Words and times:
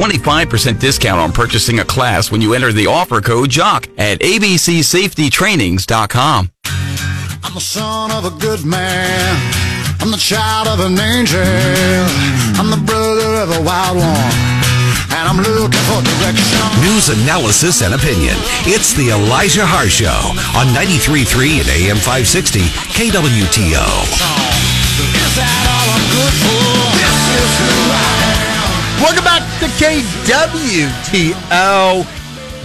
25% 0.00 0.80
discount 0.80 1.20
on 1.20 1.30
purchasing 1.30 1.80
a 1.80 1.84
class 1.84 2.32
when 2.32 2.40
you 2.40 2.54
enter 2.54 2.72
the 2.72 2.86
offer 2.86 3.20
code 3.20 3.50
JOCK 3.50 3.86
at 3.98 4.18
abcsafetytrainings.com. 4.20 6.50
I'm 7.44 7.52
the 7.52 7.60
son 7.60 8.10
of 8.10 8.24
a 8.24 8.30
good 8.40 8.64
man. 8.64 9.36
I'm 10.00 10.10
the 10.10 10.16
child 10.16 10.68
of 10.68 10.80
an 10.80 10.98
angel. 10.98 11.42
I'm 12.56 12.70
the 12.70 12.80
brother 12.82 13.42
of 13.44 13.50
a 13.50 13.60
wild 13.60 13.98
one. 13.98 14.32
And 15.12 15.28
I'm 15.28 15.36
looking 15.36 15.84
for 15.84 16.00
direction. 16.00 16.80
News, 16.80 17.10
analysis, 17.20 17.82
and 17.82 17.92
opinion. 17.92 18.36
It's 18.64 18.94
the 18.94 19.10
Elijah 19.10 19.66
Haahr 19.66 19.90
Show 19.90 20.32
on 20.56 20.68
93.3 20.72 21.60
and 21.60 21.68
AM 21.68 21.98
560 22.00 22.60
KWTO. 22.96 23.84
Is 25.12 25.36
that 25.36 25.68
all 25.68 25.92
I'm 25.92 26.08
good 26.08 26.32
for? 26.40 26.88
This 26.96 27.36
is 27.36 27.52
who 27.60 27.92
I 27.92 28.32
am. 28.32 28.39
Welcome 29.00 29.24
back 29.24 29.40
to 29.60 29.66
KWTO. 29.82 30.66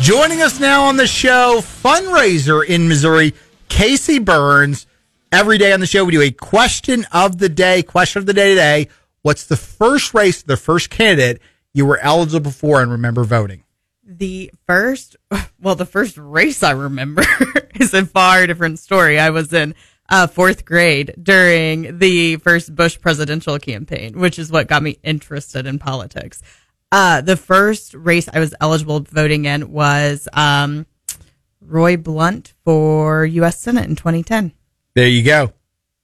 Joining 0.01 0.41
us 0.41 0.59
now 0.59 0.83
on 0.83 0.97
the 0.97 1.07
show, 1.07 1.61
fundraiser 1.61 2.65
in 2.65 2.89
Missouri, 2.89 3.33
Casey 3.69 4.19
Burns. 4.19 4.85
Every 5.31 5.57
day 5.57 5.71
on 5.71 5.79
the 5.79 5.87
show, 5.87 6.03
we 6.03 6.11
do 6.11 6.21
a 6.21 6.31
question 6.31 7.05
of 7.13 7.37
the 7.37 7.47
day. 7.47 7.83
Question 7.83 8.19
of 8.19 8.25
the 8.25 8.33
day 8.33 8.49
today. 8.49 8.89
What's 9.21 9.45
the 9.45 9.55
first 9.55 10.13
race, 10.13 10.43
the 10.43 10.57
first 10.57 10.89
candidate 10.89 11.41
you 11.73 11.85
were 11.85 11.99
eligible 11.99 12.51
for 12.51 12.81
and 12.81 12.91
remember 12.91 13.23
voting? 13.23 13.63
The 14.05 14.51
first, 14.67 15.15
well, 15.61 15.75
the 15.75 15.85
first 15.85 16.17
race 16.17 16.63
I 16.63 16.71
remember 16.71 17.23
is 17.75 17.93
a 17.93 18.05
far 18.05 18.45
different 18.45 18.79
story. 18.79 19.17
I 19.17 19.29
was 19.29 19.53
in 19.53 19.73
uh, 20.09 20.27
fourth 20.27 20.65
grade 20.65 21.15
during 21.21 21.97
the 21.97 22.37
first 22.37 22.75
Bush 22.75 22.99
presidential 22.99 23.57
campaign, 23.59 24.19
which 24.19 24.37
is 24.37 24.51
what 24.51 24.67
got 24.67 24.83
me 24.83 24.99
interested 25.03 25.65
in 25.65 25.79
politics. 25.79 26.41
Uh, 26.91 27.21
the 27.21 27.35
first 27.35 27.93
race 27.93 28.29
I 28.31 28.39
was 28.39 28.53
eligible 28.61 28.99
voting 29.01 29.45
in 29.45 29.71
was 29.71 30.27
um, 30.33 30.85
Roy 31.61 31.97
Blunt 31.97 32.53
for 32.63 33.25
U.S. 33.25 33.59
Senate 33.59 33.85
in 33.85 33.95
2010. 33.95 34.53
There 34.93 35.07
you 35.07 35.23
go. 35.23 35.53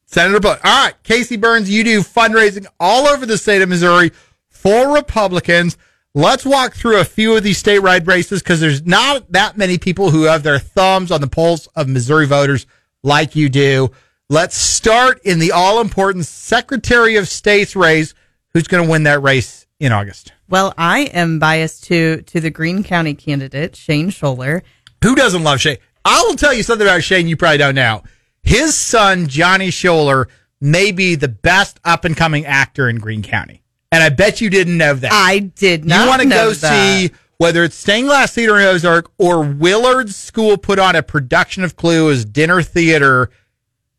Senator 0.05 0.39
Blunt. 0.39 0.59
All 0.65 0.85
right, 0.85 1.03
Casey 1.03 1.37
Burns, 1.37 1.69
you 1.69 1.83
do 1.83 2.01
fundraising 2.01 2.65
all 2.79 3.07
over 3.07 3.25
the 3.25 3.37
state 3.37 3.61
of 3.61 3.69
Missouri 3.69 4.11
for 4.49 4.93
Republicans. 4.93 5.77
Let's 6.13 6.43
walk 6.43 6.73
through 6.73 6.99
a 6.99 7.05
few 7.05 7.37
of 7.37 7.43
these 7.43 7.63
statewide 7.63 8.05
races 8.05 8.43
because 8.43 8.59
there's 8.59 8.85
not 8.85 9.31
that 9.31 9.55
many 9.55 9.77
people 9.77 10.11
who 10.11 10.23
have 10.23 10.43
their 10.43 10.59
thumbs 10.59 11.09
on 11.09 11.21
the 11.21 11.27
pulse 11.27 11.67
of 11.67 11.87
Missouri 11.87 12.27
voters 12.27 12.65
like 13.03 13.35
you 13.35 13.49
do. 13.49 13.91
Let's 14.29 14.55
start 14.55 15.21
in 15.23 15.39
the 15.39 15.51
all 15.51 15.81
important 15.81 16.25
Secretary 16.25 17.17
of 17.17 17.27
State's 17.27 17.75
race. 17.75 18.13
Who's 18.53 18.67
going 18.67 18.83
to 18.83 18.89
win 18.89 19.03
that 19.03 19.21
race 19.21 19.65
in 19.79 19.91
August? 19.91 20.33
Well, 20.49 20.73
I 20.77 21.01
am 21.13 21.39
biased 21.39 21.85
to 21.85 22.21
to 22.23 22.39
the 22.39 22.49
Greene 22.49 22.83
County 22.83 23.13
candidate 23.13 23.75
Shane 23.75 24.09
Schoeller. 24.09 24.61
Who 25.03 25.15
doesn't 25.15 25.43
love 25.43 25.61
Shane? 25.61 25.77
I 26.03 26.23
will 26.27 26.35
tell 26.35 26.53
you 26.53 26.63
something 26.63 26.85
about 26.85 27.03
Shane 27.03 27.27
you 27.27 27.37
probably 27.37 27.57
don't 27.57 27.75
know. 27.75 28.03
His 28.43 28.75
son, 28.75 29.27
Johnny 29.27 29.69
Schoeller, 29.69 30.25
may 30.59 30.91
be 30.91 31.15
the 31.15 31.27
best 31.27 31.79
up 31.85 32.05
and 32.05 32.17
coming 32.17 32.45
actor 32.45 32.89
in 32.89 32.97
Greene 32.97 33.23
County. 33.23 33.63
And 33.91 34.03
I 34.03 34.09
bet 34.09 34.41
you 34.41 34.49
didn't 34.49 34.77
know 34.77 34.93
that. 34.93 35.11
I 35.13 35.39
did 35.39 35.85
not. 35.85 36.03
you 36.03 36.07
want 36.07 36.21
to 36.21 36.29
go 36.29 36.53
that. 36.53 36.55
see 36.55 37.11
whether 37.41 37.63
it's 37.63 37.75
Stained 37.75 38.07
Glass 38.07 38.33
Theater 38.35 38.59
in 38.59 38.65
Ozark 38.67 39.09
or 39.17 39.41
Willard's 39.41 40.15
School 40.15 40.57
put 40.57 40.77
on 40.77 40.95
a 40.95 41.01
production 41.01 41.63
of 41.63 41.75
Clue 41.75 42.11
as 42.11 42.23
dinner 42.23 42.61
theater. 42.61 43.31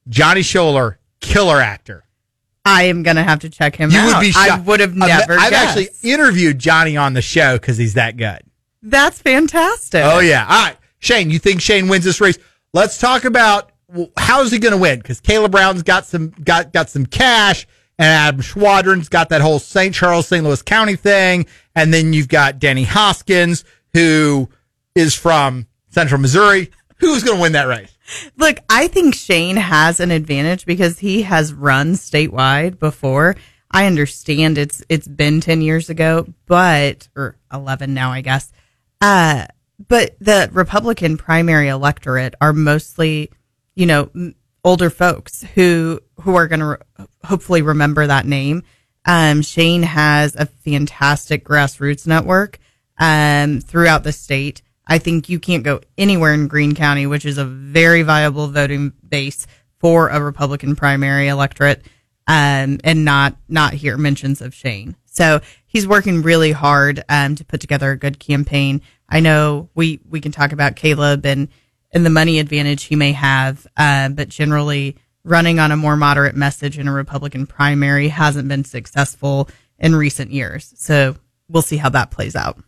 Johnny 0.09 0.43
Schoeller, 0.43 0.97
killer 1.21 1.61
actor. 1.61 2.05
I 2.65 2.85
am 2.85 3.03
gonna 3.03 3.25
have 3.25 3.41
to 3.41 3.51
check 3.51 3.75
him 3.75 3.91
You 3.91 3.99
out. 3.99 4.07
would 4.19 4.21
be 4.21 4.31
shocked. 4.31 4.51
I 4.53 4.59
would 4.61 4.79
have 4.79 4.91
I've- 4.91 4.99
never. 5.09 5.33
I've 5.39 5.51
guessed. 5.51 5.77
actually 5.77 5.89
interviewed 6.09 6.61
Johnny 6.61 6.97
on 6.97 7.15
the 7.15 7.23
show 7.23 7.55
because 7.57 7.77
he's 7.79 7.95
that 7.95 8.17
good. 8.17 8.39
That's 8.81 9.21
fantastic. 9.21 10.03
Oh 10.05 10.21
yeah. 10.21 10.47
All 10.49 10.65
right, 10.67 10.77
Shane. 11.01 11.31
You 11.31 11.41
think 11.41 11.61
Shane 11.61 11.89
wins 11.89 12.05
this 12.05 12.21
race? 12.21 12.39
Let's 12.73 12.97
talk 12.99 13.25
about 13.25 13.73
how's 14.17 14.53
he 14.53 14.59
going 14.61 14.73
to 14.73 14.79
win? 14.79 14.99
Because 15.01 15.21
Caleb 15.21 15.53
Rowden's 15.55 15.83
got 15.83 16.07
some 16.07 16.31
got 16.31 16.73
got 16.73 16.89
some 16.91 17.07
cash, 17.07 17.67
and 17.99 18.07
Adam 18.07 18.41
Schwadron's 18.41 19.09
got 19.09 19.29
that 19.31 19.41
whole 19.41 19.59
St. 19.59 19.93
Charles, 19.95 20.29
St. 20.29 20.45
Louis 20.45 20.63
County 20.63 20.95
thing, 20.97 21.47
and 21.75 21.93
then 21.93 22.13
you've 22.13 22.29
got 22.29 22.59
Denny 22.59 22.85
Hoskins, 22.85 23.65
who 23.93 24.49
is 24.95 25.15
from 25.15 25.67
Central 25.89 26.21
Missouri. 26.21 26.71
Who's 26.99 27.25
going 27.25 27.39
to 27.39 27.43
win 27.43 27.53
that 27.53 27.67
race? 27.67 27.93
Look, 28.37 28.59
I 28.69 28.89
think 28.89 29.15
Shane 29.15 29.57
has 29.57 30.01
an 30.01 30.11
advantage 30.11 30.67
because 30.67 30.99
he 30.99 31.23
has 31.23 31.53
run 31.53 31.93
statewide 31.95 32.79
before. 32.79 33.37
I 33.71 33.87
understand 33.87 34.59
it's 34.59 34.85
it's 34.89 35.09
been 35.09 35.41
10 35.41 35.63
years 35.63 35.89
ago, 35.89 36.27
but 36.47 37.09
or 37.17 37.37
11 37.53 37.95
now, 37.95 38.13
I 38.13 38.21
guess. 38.21 38.53
Uh 39.01 39.47
but 39.89 40.15
the 40.21 40.49
Republican 40.53 41.17
primary 41.17 41.69
electorate 41.69 42.35
are 42.41 42.53
mostly, 42.53 43.31
you 43.75 43.87
know, 43.87 44.11
older 44.65 44.91
folks 44.91 45.43
who 45.55 46.01
who 46.21 46.37
are 46.37 46.47
going 46.47 46.61
to 46.61 46.67
re- 46.67 47.07
hopefully 47.25 47.63
remember 47.63 48.07
that 48.07 48.27
name. 48.27 48.63
Um, 49.05 49.43
Shane 49.43 49.83
has 49.83 50.37
a 50.37 50.47
fantastic 50.47 51.45
grassroots 51.45 52.07
network 52.07 52.59
um, 52.99 53.61
throughout 53.61 54.05
the 54.05 54.13
state. 54.13 54.63
I 54.87 54.99
think 54.99 55.29
you 55.29 55.39
can't 55.39 55.65
go 55.65 55.81
anywhere 55.97 56.35
in 56.35 56.49
Greene 56.49 56.75
County, 56.75 57.07
which 57.07 57.25
is 57.25 57.39
a 57.39 57.45
very 57.45 58.03
viable 58.03 58.49
voting 58.49 58.93
base 59.07 59.47
for 59.79 60.09
a 60.09 60.23
Republican 60.23 60.77
primary 60.77 61.29
electorate, 61.29 61.85
um, 62.27 62.79
and 62.85 63.05
not 63.05 63.37
not 63.49 63.75
hear 63.75 63.97
mentions 63.97 64.41
of 64.41 64.55
Shane. 64.55 64.97
So 65.07 65.41
he's 65.67 65.87
working 65.87 66.23
really 66.23 66.53
hard 66.53 67.03
um, 67.09 67.35
to 67.37 67.45
put 67.45 67.61
together 67.61 67.91
a 67.91 67.99
good 67.99 68.19
campaign. 68.19 68.83
I 69.09 69.21
know 69.21 69.69
we 69.75 70.01
we 70.09 70.21
can 70.21 70.33
talk 70.33 70.53
about 70.53 70.77
Caleb 70.77 71.27
and 71.27 71.49
and 71.93 72.07
the 72.07 72.11
money 72.11 72.39
advantage 72.39 72.85
he 72.85 72.97
may 72.97 73.13
have, 73.13 73.67
uh, 73.77 74.09
but 74.09 74.29
generally 74.29 74.97
running 75.25 75.59
on 75.59 75.73
a 75.73 75.77
more 75.77 75.97
moderate 75.97 76.37
message 76.37 76.79
in 76.79 76.89
a 76.89 76.93
Republican 76.93 77.47
primary 77.47 78.09
hasn't 78.09 78.49
been 78.49 78.65
successful 78.65 79.49
in 79.79 79.95
recent 79.95 80.31
years. 80.31 80.73
So 80.77 81.17
we'll 81.49 81.63
see 81.63 81.77
how 81.77 81.91
that 81.91 82.11
plays 82.11 82.35
out. 82.35 82.59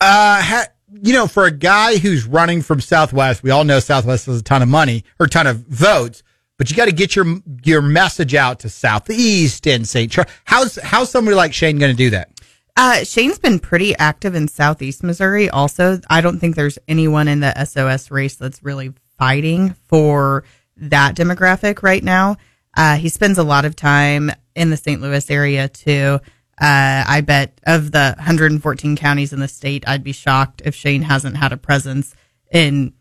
Uh, 0.00 0.42
ha, 0.42 0.64
you 1.02 1.12
know, 1.12 1.26
for 1.26 1.44
a 1.44 1.50
guy 1.50 1.96
who's 1.96 2.26
running 2.26 2.62
from 2.62 2.80
Southwest, 2.80 3.42
we 3.42 3.50
all 3.50 3.64
know 3.64 3.80
Southwest 3.80 4.26
has 4.26 4.40
a 4.40 4.42
ton 4.42 4.62
of 4.62 4.68
money 4.68 5.04
or 5.18 5.26
a 5.26 5.28
ton 5.28 5.46
of 5.46 5.58
votes, 5.58 6.22
but 6.58 6.70
you 6.70 6.76
got 6.76 6.86
to 6.86 6.92
get 6.92 7.16
your 7.16 7.40
your 7.64 7.82
message 7.82 8.34
out 8.34 8.60
to 8.60 8.68
Southeast 8.68 9.66
and 9.66 9.86
St. 9.86 10.10
Charles. 10.10 10.30
How's 10.44 10.76
how's 10.76 11.10
somebody 11.10 11.34
like 11.34 11.54
Shane 11.54 11.78
going 11.78 11.92
to 11.92 11.96
do 11.96 12.10
that? 12.10 12.30
Uh, 12.76 13.04
Shane's 13.04 13.38
been 13.38 13.58
pretty 13.58 13.94
active 13.96 14.34
in 14.34 14.48
Southeast 14.48 15.02
Missouri. 15.02 15.50
Also, 15.50 16.00
I 16.08 16.20
don't 16.20 16.38
think 16.38 16.56
there's 16.56 16.78
anyone 16.88 17.28
in 17.28 17.40
the 17.40 17.64
SOS 17.64 18.10
race 18.10 18.36
that's 18.36 18.62
really 18.62 18.94
fighting 19.18 19.74
for 19.88 20.44
that 20.76 21.16
demographic 21.16 21.82
right 21.82 22.02
now. 22.02 22.36
Uh, 22.76 22.96
he 22.96 23.08
spends 23.08 23.38
a 23.38 23.44
lot 23.44 23.64
of 23.64 23.76
time 23.76 24.30
in 24.54 24.70
the 24.70 24.76
St. 24.76 25.00
Louis 25.00 25.30
area 25.30 25.68
too. 25.68 26.18
Uh, 26.60 27.04
I 27.06 27.22
bet 27.22 27.60
of 27.66 27.92
the 27.92 28.14
114 28.16 28.96
counties 28.96 29.32
in 29.32 29.40
the 29.40 29.48
state, 29.48 29.84
I'd 29.86 30.04
be 30.04 30.12
shocked 30.12 30.62
if 30.64 30.74
Shane 30.74 31.02
hasn't 31.02 31.36
had 31.36 31.52
a 31.52 31.56
presence 31.56 32.14
in 32.52 32.92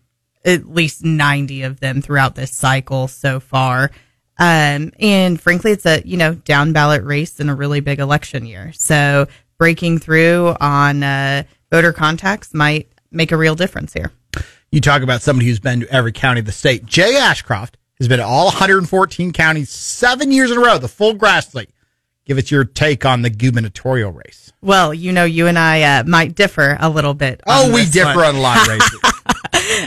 at 0.43 0.67
least 0.67 1.03
90 1.03 1.63
of 1.63 1.79
them 1.79 2.01
throughout 2.01 2.35
this 2.35 2.51
cycle 2.51 3.07
so 3.07 3.39
far. 3.39 3.91
Um, 4.39 4.91
and 4.99 5.39
frankly, 5.39 5.71
it's 5.71 5.85
a, 5.85 6.01
you 6.03 6.17
know, 6.17 6.33
down 6.33 6.73
ballot 6.73 7.03
race 7.03 7.39
in 7.39 7.49
a 7.49 7.55
really 7.55 7.79
big 7.79 7.99
election 7.99 8.45
year. 8.45 8.71
So 8.73 9.27
breaking 9.59 9.99
through 9.99 10.55
on, 10.59 11.03
uh, 11.03 11.43
voter 11.69 11.93
contacts 11.93 12.53
might 12.53 12.91
make 13.11 13.31
a 13.31 13.37
real 13.37 13.55
difference 13.55 13.93
here. 13.93 14.11
You 14.71 14.79
talk 14.79 15.01
about 15.01 15.21
somebody 15.21 15.47
who's 15.47 15.59
been 15.59 15.81
to 15.81 15.89
every 15.89 16.13
county 16.13 16.39
of 16.39 16.45
the 16.45 16.53
state. 16.53 16.85
Jay 16.85 17.17
Ashcroft 17.17 17.77
has 17.97 18.07
been 18.07 18.19
to 18.19 18.25
all 18.25 18.45
114 18.45 19.33
counties 19.33 19.69
seven 19.69 20.31
years 20.31 20.49
in 20.49 20.57
a 20.57 20.61
row, 20.61 20.77
the 20.77 20.87
full 20.87 21.13
Grassley. 21.13 21.67
Give 22.25 22.37
us 22.37 22.49
your 22.49 22.63
take 22.63 23.03
on 23.05 23.21
the 23.21 23.29
gubernatorial 23.29 24.13
race. 24.13 24.53
Well, 24.61 24.93
you 24.93 25.11
know, 25.11 25.25
you 25.25 25.47
and 25.47 25.59
I, 25.59 25.81
uh, 25.81 26.03
might 26.05 26.35
differ 26.35 26.77
a 26.79 26.89
little 26.89 27.13
bit. 27.13 27.41
Oh, 27.47 27.73
we 27.73 27.85
differ 27.85 28.15
one. 28.15 28.25
on 28.27 28.35
a 28.35 28.39
lot 28.39 28.61
of 28.61 28.67
races. 28.67 29.01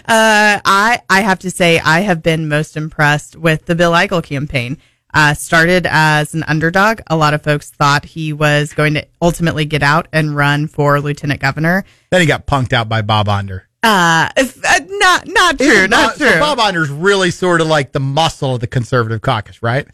Uh, 0.06 0.60
I 0.64 1.00
I 1.10 1.20
have 1.22 1.40
to 1.40 1.50
say 1.50 1.78
I 1.78 2.00
have 2.00 2.22
been 2.22 2.48
most 2.48 2.76
impressed 2.76 3.36
with 3.36 3.66
the 3.66 3.74
Bill 3.74 3.92
Eigel 3.92 4.22
campaign. 4.22 4.78
Uh, 5.12 5.34
started 5.34 5.86
as 5.90 6.32
an 6.34 6.42
underdog. 6.44 7.00
A 7.08 7.16
lot 7.16 7.34
of 7.34 7.42
folks 7.42 7.70
thought 7.70 8.04
he 8.04 8.32
was 8.32 8.72
going 8.72 8.94
to 8.94 9.06
ultimately 9.20 9.64
get 9.64 9.82
out 9.82 10.06
and 10.12 10.34
run 10.36 10.68
for 10.68 11.00
lieutenant 11.00 11.40
governor. 11.40 11.84
then 12.10 12.20
he 12.20 12.26
got 12.26 12.46
punked 12.46 12.72
out 12.72 12.88
by 12.88 13.02
Bob 13.02 13.28
Onder. 13.28 13.68
Uh, 13.84 14.28
if, 14.38 14.64
uh 14.64 14.78
not 14.88 15.28
not 15.28 15.58
true, 15.58 15.86
not 15.86 16.10
Bob- 16.10 16.16
so 16.18 16.30
true. 16.30 16.40
Bob 16.40 16.58
Onder's 16.58 16.88
really 16.90 17.30
sort 17.30 17.60
of 17.60 17.66
like 17.66 17.92
the 17.92 18.00
muscle 18.00 18.54
of 18.54 18.60
the 18.60 18.66
conservative 18.66 19.20
caucus, 19.20 19.62
right? 19.62 19.86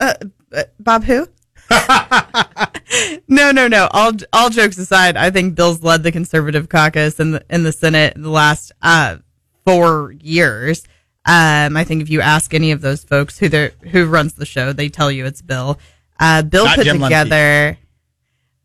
uh, 0.00 0.14
uh, 0.54 0.64
Bob 0.78 1.04
who? 1.04 1.26
no, 3.28 3.50
no, 3.50 3.68
no. 3.68 3.88
All 3.92 4.12
all 4.32 4.50
jokes 4.50 4.76
aside, 4.78 5.16
I 5.16 5.30
think 5.30 5.54
Bill's 5.54 5.82
led 5.82 6.02
the 6.02 6.12
conservative 6.12 6.68
caucus 6.68 7.18
in 7.18 7.30
the 7.32 7.44
in 7.48 7.62
the 7.62 7.72
Senate 7.72 8.16
in 8.16 8.22
the 8.22 8.28
last 8.30 8.72
uh, 8.82 9.16
four 9.64 10.12
years. 10.20 10.84
Um, 11.24 11.76
I 11.76 11.84
think 11.84 12.02
if 12.02 12.10
you 12.10 12.20
ask 12.20 12.52
any 12.52 12.72
of 12.72 12.80
those 12.80 13.04
folks 13.04 13.38
who 13.38 13.48
they 13.48 13.70
who 13.90 14.06
runs 14.06 14.34
the 14.34 14.44
show, 14.44 14.72
they 14.72 14.88
tell 14.88 15.10
you 15.10 15.24
it's 15.24 15.40
Bill. 15.40 15.78
Uh, 16.20 16.42
Bill 16.42 16.64
Not 16.66 16.76
put 16.76 16.84
Jim 16.84 17.00
together. 17.00 17.78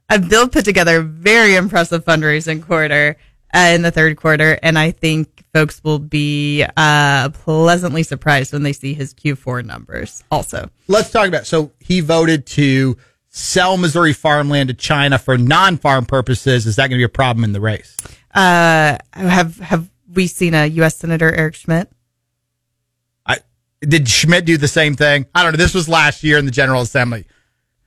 uh, 0.09 0.17
Bill 0.17 0.49
put 0.49 0.65
together 0.65 0.97
a 0.97 1.03
very 1.03 1.55
impressive 1.55 2.03
fundraising 2.03 2.61
quarter 2.65 3.15
uh, 3.53 3.71
in 3.73 3.81
the 3.81 3.91
third 3.91 4.17
quarter, 4.17 4.59
and 4.61 4.77
I 4.77 4.91
think 4.91 5.43
folks 5.53 5.83
will 5.83 5.99
be 5.99 6.65
uh, 6.75 7.29
pleasantly 7.29 8.03
surprised 8.03 8.53
when 8.53 8.63
they 8.63 8.73
see 8.73 8.93
his 8.93 9.13
Q4 9.13 9.65
numbers. 9.65 10.23
Also, 10.31 10.69
Let's 10.87 11.11
talk 11.11 11.27
about. 11.27 11.47
So 11.47 11.71
he 11.79 12.01
voted 12.01 12.45
to 12.47 12.97
sell 13.29 13.77
Missouri 13.77 14.13
farmland 14.13 14.69
to 14.69 14.73
China 14.73 15.17
for 15.17 15.37
non-farm 15.37 16.05
purposes. 16.05 16.65
Is 16.65 16.75
that 16.77 16.83
going 16.89 16.97
to 16.97 16.97
be 16.97 17.03
a 17.03 17.09
problem 17.09 17.43
in 17.43 17.53
the 17.53 17.61
race? 17.61 17.95
uh, 18.33 18.97
have 19.13 19.57
have 19.59 19.89
we 20.13 20.27
seen 20.27 20.53
a 20.53 20.65
U.S. 20.67 20.97
Senator 20.97 21.33
Eric 21.33 21.55
Schmitt? 21.55 21.89
I 23.25 23.37
did 23.81 24.07
Schmitt 24.07 24.45
do 24.45 24.57
the 24.57 24.67
same 24.67 24.95
thing? 24.95 25.25
I 25.33 25.43
don't 25.43 25.53
know. 25.53 25.57
This 25.57 25.73
was 25.73 25.89
last 25.89 26.23
year 26.23 26.37
in 26.37 26.45
the 26.45 26.51
General 26.51 26.81
Assembly. 26.81 27.25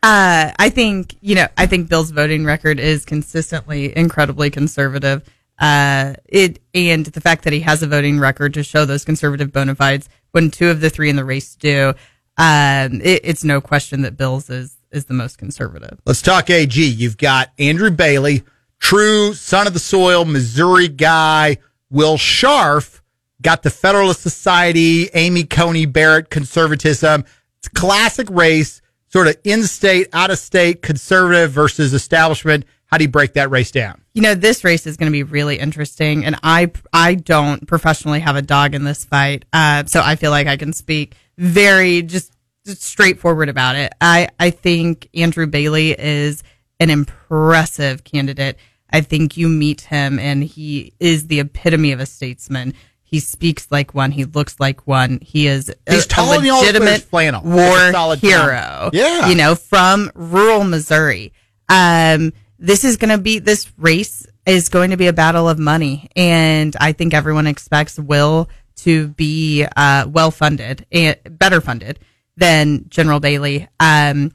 Uh, 0.03 0.51
I 0.59 0.71
think 0.71 1.17
you 1.21 1.35
know. 1.35 1.47
I 1.57 1.67
think 1.67 1.89
Bill's 1.89 2.11
voting 2.11 2.45
record 2.45 2.81
is 2.81 3.05
consistently 3.05 3.97
incredibly 3.97 4.51
conservative. 4.51 5.23
Uh, 5.61 6.15
it 6.25 6.59
and 6.73 7.05
the 7.07 7.21
fact 7.21 7.45
that 7.45 7.53
he 7.53 7.61
has 7.61 7.83
a 7.83 7.87
voting 7.87 8.19
record 8.19 8.55
to 8.55 8.63
show 8.63 8.87
those 8.87 9.05
conservative 9.05 9.53
bona 9.53 9.75
fides 9.75 10.09
when 10.33 10.51
two 10.51 10.71
of 10.71 10.81
the 10.81 10.89
three 10.89 11.11
in 11.11 11.17
the 11.17 11.25
race 11.25 11.55
do, 11.55 11.93
um, 12.39 13.01
it, 13.03 13.21
it's 13.25 13.45
no 13.45 13.61
question 13.61 14.03
that 14.03 14.17
Bill's 14.17 14.49
is 14.49 14.77
is 14.91 15.05
the 15.05 15.15
most 15.15 15.37
conservative. 15.39 16.01
Let's 16.07 16.23
talk 16.23 16.51
AG. 16.51 16.83
You've 16.83 17.19
got 17.19 17.53
Andrew 17.59 17.91
Bailey, 17.91 18.43
true 18.79 19.35
son 19.35 19.67
of 19.67 19.75
the 19.75 19.81
soil, 19.81 20.25
Missouri 20.25 20.89
guy. 20.89 21.59
Will 21.91 22.17
Scharf 22.17 23.01
got 23.43 23.63
the 23.63 23.71
Federalist 23.71 24.21
Society, 24.21 25.11
Amy 25.15 25.45
Coney 25.45 25.87
Barrett 25.87 26.31
conservatism. 26.31 27.25
It's 27.59 27.69
classic 27.69 28.29
race, 28.31 28.81
sort 29.09 29.27
of 29.27 29.37
in 29.45 29.65
state, 29.65 30.09
out 30.13 30.31
of 30.31 30.39
state, 30.39 30.83
conservative 30.83 31.51
versus 31.51 31.93
establishment. 31.93 32.65
How 32.87 32.97
do 32.97 33.05
you 33.05 33.11
break 33.11 33.35
that 33.35 33.51
race 33.51 33.71
down? 33.71 34.00
You 34.13 34.23
know, 34.23 34.35
this 34.35 34.65
race 34.65 34.87
is 34.87 34.97
going 34.97 35.07
to 35.07 35.13
be 35.13 35.23
really 35.23 35.59
interesting, 35.59 36.25
and 36.25 36.37
I 36.43 36.73
I 36.93 37.15
don't 37.15 37.67
professionally 37.67 38.21
have 38.21 38.37
a 38.37 38.43
dog 38.43 38.75
in 38.75 38.85
this 38.85 39.05
fight, 39.05 39.45
uh, 39.53 39.85
so 39.85 40.03
I 40.05 40.17
feel 40.17 40.31
like 40.33 40.47
I 40.49 40.57
can 40.57 40.73
speak 40.73 41.15
very 41.39 42.03
just, 42.03 42.33
just 42.67 42.83
straightforward 42.83 43.49
about 43.49 43.77
it. 43.77 43.93
I 44.01 44.29
I 44.39 44.51
think 44.51 45.09
Andrew 45.15 45.47
Bailey 45.47 45.93
is 45.99 46.43
an 46.81 46.91
impressive 46.91 48.03
candidate. 48.03 48.57
I 48.93 49.01
think 49.03 49.37
you 49.37 49.49
meet 49.49 49.83
him, 49.83 50.19
and 50.19 50.43
he 50.43 50.93
is 50.99 51.29
the 51.29 51.41
epitome 51.41 51.93
of 51.93 52.01
a 52.01 52.07
statesman. 52.07 52.75
He 53.03 53.21
speaks 53.21 53.67
like 53.71 53.95
one. 53.95 54.13
He 54.13 54.25
looks 54.25 54.59
like 54.61 54.87
one. 54.87 55.19
He 55.21 55.47
is 55.47 55.69
a, 55.69 55.75
He's 55.93 56.07
a 56.07 56.21
and 56.21 56.43
he 56.45 56.51
always 56.51 56.53
wears 56.53 56.61
legitimate 56.63 57.03
flannel. 57.03 57.43
A 57.45 57.49
war 57.49 57.93
solid 57.93 58.19
hero. 58.21 58.91
Yeah. 58.93 59.29
you 59.29 59.35
know, 59.35 59.55
from 59.55 60.11
rural 60.15 60.65
Missouri. 60.65 61.33
Um, 61.69 62.33
this 62.61 62.85
is 62.85 62.99
going 62.99 63.11
to 63.11 63.19
be 63.19 63.39
this 63.39 63.73
race 63.79 64.27
is 64.47 64.69
going 64.69 64.91
to 64.91 64.97
be 64.97 65.07
a 65.07 65.13
battle 65.13 65.49
of 65.49 65.59
money, 65.59 66.11
and 66.15 66.77
I 66.79 66.93
think 66.93 67.15
everyone 67.15 67.47
expects 67.47 67.99
Will 67.99 68.49
to 68.77 69.09
be 69.09 69.67
uh, 69.77 70.07
well 70.09 70.31
funded 70.31 70.87
and 70.93 71.17
better 71.31 71.61
funded 71.61 71.99
than 72.37 72.85
General 72.89 73.19
Bailey. 73.19 73.67
Um, 73.81 74.33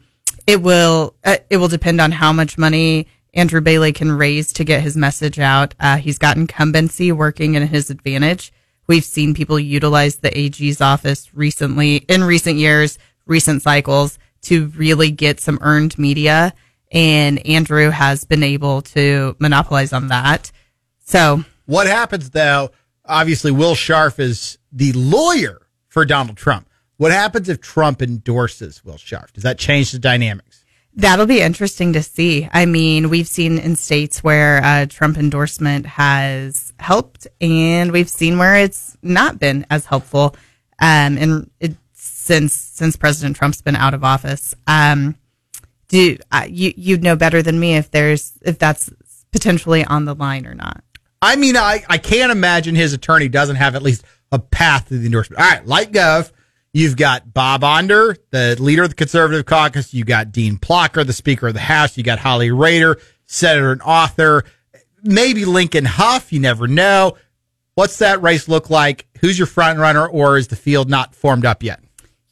it 0.47 0.61
will 0.61 1.15
uh, 1.23 1.37
it 1.49 1.57
will 1.57 1.67
depend 1.67 2.01
on 2.01 2.11
how 2.11 2.33
much 2.33 2.57
money 2.57 3.07
Andrew 3.35 3.61
Bailey 3.61 3.93
can 3.93 4.11
raise 4.11 4.51
to 4.53 4.63
get 4.63 4.81
his 4.81 4.97
message 4.97 5.39
out. 5.39 5.75
Uh, 5.79 5.97
he's 5.97 6.17
got 6.17 6.37
incumbency 6.37 7.11
working 7.11 7.53
in 7.53 7.67
his 7.67 7.89
advantage. 7.89 8.51
We've 8.87 9.03
seen 9.03 9.33
people 9.33 9.59
utilize 9.59 10.17
the 10.17 10.35
AG's 10.35 10.81
office 10.81 11.33
recently 11.33 11.97
in 11.97 12.23
recent 12.23 12.57
years, 12.57 12.97
recent 13.25 13.61
cycles 13.61 14.17
to 14.43 14.67
really 14.69 15.11
get 15.11 15.39
some 15.39 15.59
earned 15.61 15.97
media. 15.97 16.53
And 16.95 17.45
Andrew 17.45 17.91
has 17.91 18.23
been 18.23 18.41
able 18.41 18.81
to 18.81 19.35
monopolize 19.37 19.93
on 19.93 20.07
that. 20.07 20.51
So 21.05 21.43
What 21.65 21.85
happens 21.87 22.31
though? 22.31 22.71
Obviously, 23.05 23.51
Will 23.51 23.75
Scharf 23.75 24.17
is 24.17 24.57
the 24.71 24.91
lawyer 24.93 25.67
for 25.89 26.05
Donald 26.05 26.37
Trump. 26.37 26.67
What 26.97 27.11
happens 27.11 27.49
if 27.49 27.61
Trump 27.61 28.01
endorses 28.01 28.83
Will 28.83 28.95
Scharf? 28.95 29.31
Does 29.33 29.43
that 29.43 29.59
change 29.59 29.91
the 29.91 29.99
dynamics? 29.99 30.63
That'll 30.95 31.25
be 31.25 31.41
interesting 31.41 31.91
to 31.93 32.01
see. 32.01 32.47
I 32.53 32.65
mean, 32.65 33.09
we've 33.09 33.27
seen 33.27 33.59
in 33.59 33.75
states 33.75 34.23
where 34.23 34.63
uh, 34.63 34.85
Trump 34.85 35.17
endorsement 35.17 35.85
has 35.85 36.73
helped, 36.79 37.27
and 37.41 37.91
we've 37.91 38.09
seen 38.09 38.37
where 38.37 38.55
it's 38.55 38.97
not 39.03 39.37
been 39.37 39.65
as 39.69 39.85
helpful. 39.85 40.37
Um, 40.79 41.17
and 41.17 41.51
it, 41.59 41.75
since 41.93 42.53
since 42.53 42.95
President 42.95 43.35
Trump's 43.35 43.61
been 43.61 43.75
out 43.75 43.93
of 43.93 44.05
office, 44.05 44.55
um, 44.67 45.17
do 45.87 46.17
uh, 46.31 46.45
you 46.47 46.73
you'd 46.75 47.03
know 47.03 47.15
better 47.15 47.41
than 47.41 47.59
me 47.59 47.75
if 47.75 47.91
there's 47.91 48.33
if 48.41 48.59
that's 48.59 48.89
potentially 49.31 49.85
on 49.85 50.05
the 50.05 50.15
line 50.15 50.45
or 50.45 50.55
not? 50.55 50.83
I 51.21 51.35
mean, 51.35 51.57
I, 51.57 51.83
I 51.89 51.97
can't 51.97 52.31
imagine 52.31 52.75
his 52.75 52.93
attorney 52.93 53.29
doesn't 53.29 53.55
have 53.55 53.75
at 53.75 53.81
least 53.81 54.03
a 54.31 54.39
path 54.39 54.89
to 54.89 54.97
the 54.97 55.05
endorsement. 55.05 55.41
All 55.41 55.49
right, 55.49 55.65
like 55.65 55.91
Gov, 55.91 56.31
you've 56.73 56.97
got 56.97 57.33
Bob 57.33 57.63
Onder, 57.63 58.15
the 58.31 58.55
leader 58.59 58.83
of 58.83 58.89
the 58.89 58.95
conservative 58.95 59.45
caucus. 59.45 59.93
You 59.93 60.03
got 60.03 60.31
Dean 60.31 60.57
Plocher, 60.57 61.05
the 61.05 61.13
Speaker 61.13 61.47
of 61.47 61.53
the 61.53 61.61
House. 61.61 61.97
You 61.97 62.03
got 62.03 62.19
Holly 62.19 62.49
Rehder, 62.49 62.99
senator 63.25 63.71
and 63.71 63.81
author. 63.81 64.43
Maybe 65.03 65.45
Lincoln 65.45 65.85
Hough. 65.85 66.31
You 66.31 66.39
never 66.39 66.67
know. 66.67 67.17
What's 67.75 67.97
that 67.99 68.21
race 68.21 68.47
look 68.47 68.69
like? 68.69 69.07
Who's 69.19 69.37
your 69.37 69.47
front 69.47 69.79
runner, 69.79 70.07
or 70.07 70.37
is 70.37 70.47
the 70.47 70.55
field 70.55 70.89
not 70.89 71.13
formed 71.15 71.45
up 71.45 71.61
yet? 71.63 71.81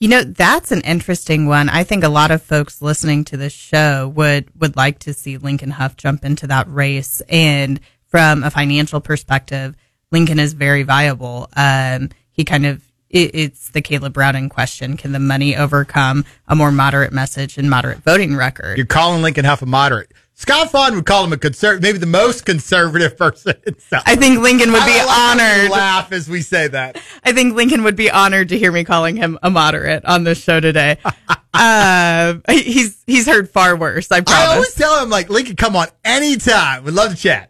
You 0.04 0.10
know, 0.10 0.22
that's 0.26 0.74
an 0.74 0.82
interesting 0.82 1.48
one. 1.48 1.70
I 1.70 1.86
think 1.86 2.04
a 2.04 2.10
lot 2.10 2.32
of 2.32 2.42
folks 2.42 2.82
listening 2.82 3.24
to 3.24 3.38
this 3.38 3.54
show 3.54 4.10
would 4.10 4.50
would 4.60 4.76
like 4.76 5.00
to 5.00 5.14
see 5.14 5.38
Lincoln 5.38 5.72
Hough 5.72 5.96
jump 5.96 6.26
into 6.26 6.46
that 6.48 6.68
race. 6.68 7.22
And 7.30 7.80
from 8.08 8.44
a 8.44 8.52
financial 8.52 9.00
perspective, 9.00 9.78
Lincoln 10.12 10.40
is 10.40 10.52
very 10.52 10.84
viable. 10.84 11.48
Um, 11.56 12.10
he 12.32 12.44
kind 12.44 12.66
of 12.66 12.84
it, 13.10 13.34
it's 13.34 13.70
the 13.70 13.82
Caleb 13.82 14.12
Browning 14.12 14.50
question: 14.50 14.98
Can 14.98 15.14
the 15.14 15.20
money 15.20 15.56
overcome 15.56 16.26
a 16.50 16.56
more 16.58 16.74
moderate 16.74 17.14
message 17.14 17.58
and 17.58 17.70
moderate 17.70 18.00
voting 18.00 18.36
record? 18.36 18.76
You're 18.76 18.86
calling 18.86 19.22
Lincoln 19.22 19.46
Hough 19.46 19.62
a 19.62 19.66
moderate. 19.66 20.12
Scott 20.36 20.72
Fawn 20.72 20.96
would 20.96 21.06
call 21.06 21.24
him 21.24 21.34
a 21.34 21.38
conservative, 21.38 21.84
maybe 21.84 21.98
the 22.00 22.06
most 22.06 22.46
conservative 22.46 23.18
person. 23.18 23.54
in 23.66 23.80
South- 23.80 24.04
I 24.06 24.16
think 24.16 24.40
Lincoln 24.40 24.72
would 24.72 24.86
be 24.86 24.92
I 24.92 25.06
like 25.06 25.10
how 25.10 25.34
you 25.36 25.42
honored. 25.62 25.72
Laugh 25.72 26.12
as 26.12 26.28
we 26.28 26.42
say 26.42 26.68
that. 26.68 27.02
I 27.24 27.32
think 27.34 27.56
Lincoln 27.56 27.84
would 27.84 27.96
be 27.96 28.10
honored 28.10 28.50
to 28.50 28.58
hear 28.58 28.72
me 28.72 28.84
calling 28.84 29.16
him 29.16 29.38
a 29.44 29.50
moderate 29.50 30.04
on 30.06 30.24
this 30.24 30.44
show 30.44 30.60
today. 30.60 30.98
uh, 31.54 32.36
he's 32.50 33.04
he's 33.06 33.28
heard 33.28 33.50
far 33.50 33.76
worse. 33.76 34.12
I 34.12 34.22
promise. 34.22 34.44
I 34.44 34.54
always 34.54 34.74
tell 34.74 35.04
him 35.04 35.10
like 35.10 35.30
Lincoln, 35.30 35.56
come 35.56 35.76
on 35.76 35.88
anytime. 36.04 36.84
We'd 36.84 36.94
love 36.94 37.12
to 37.12 37.18
chat. 37.18 37.50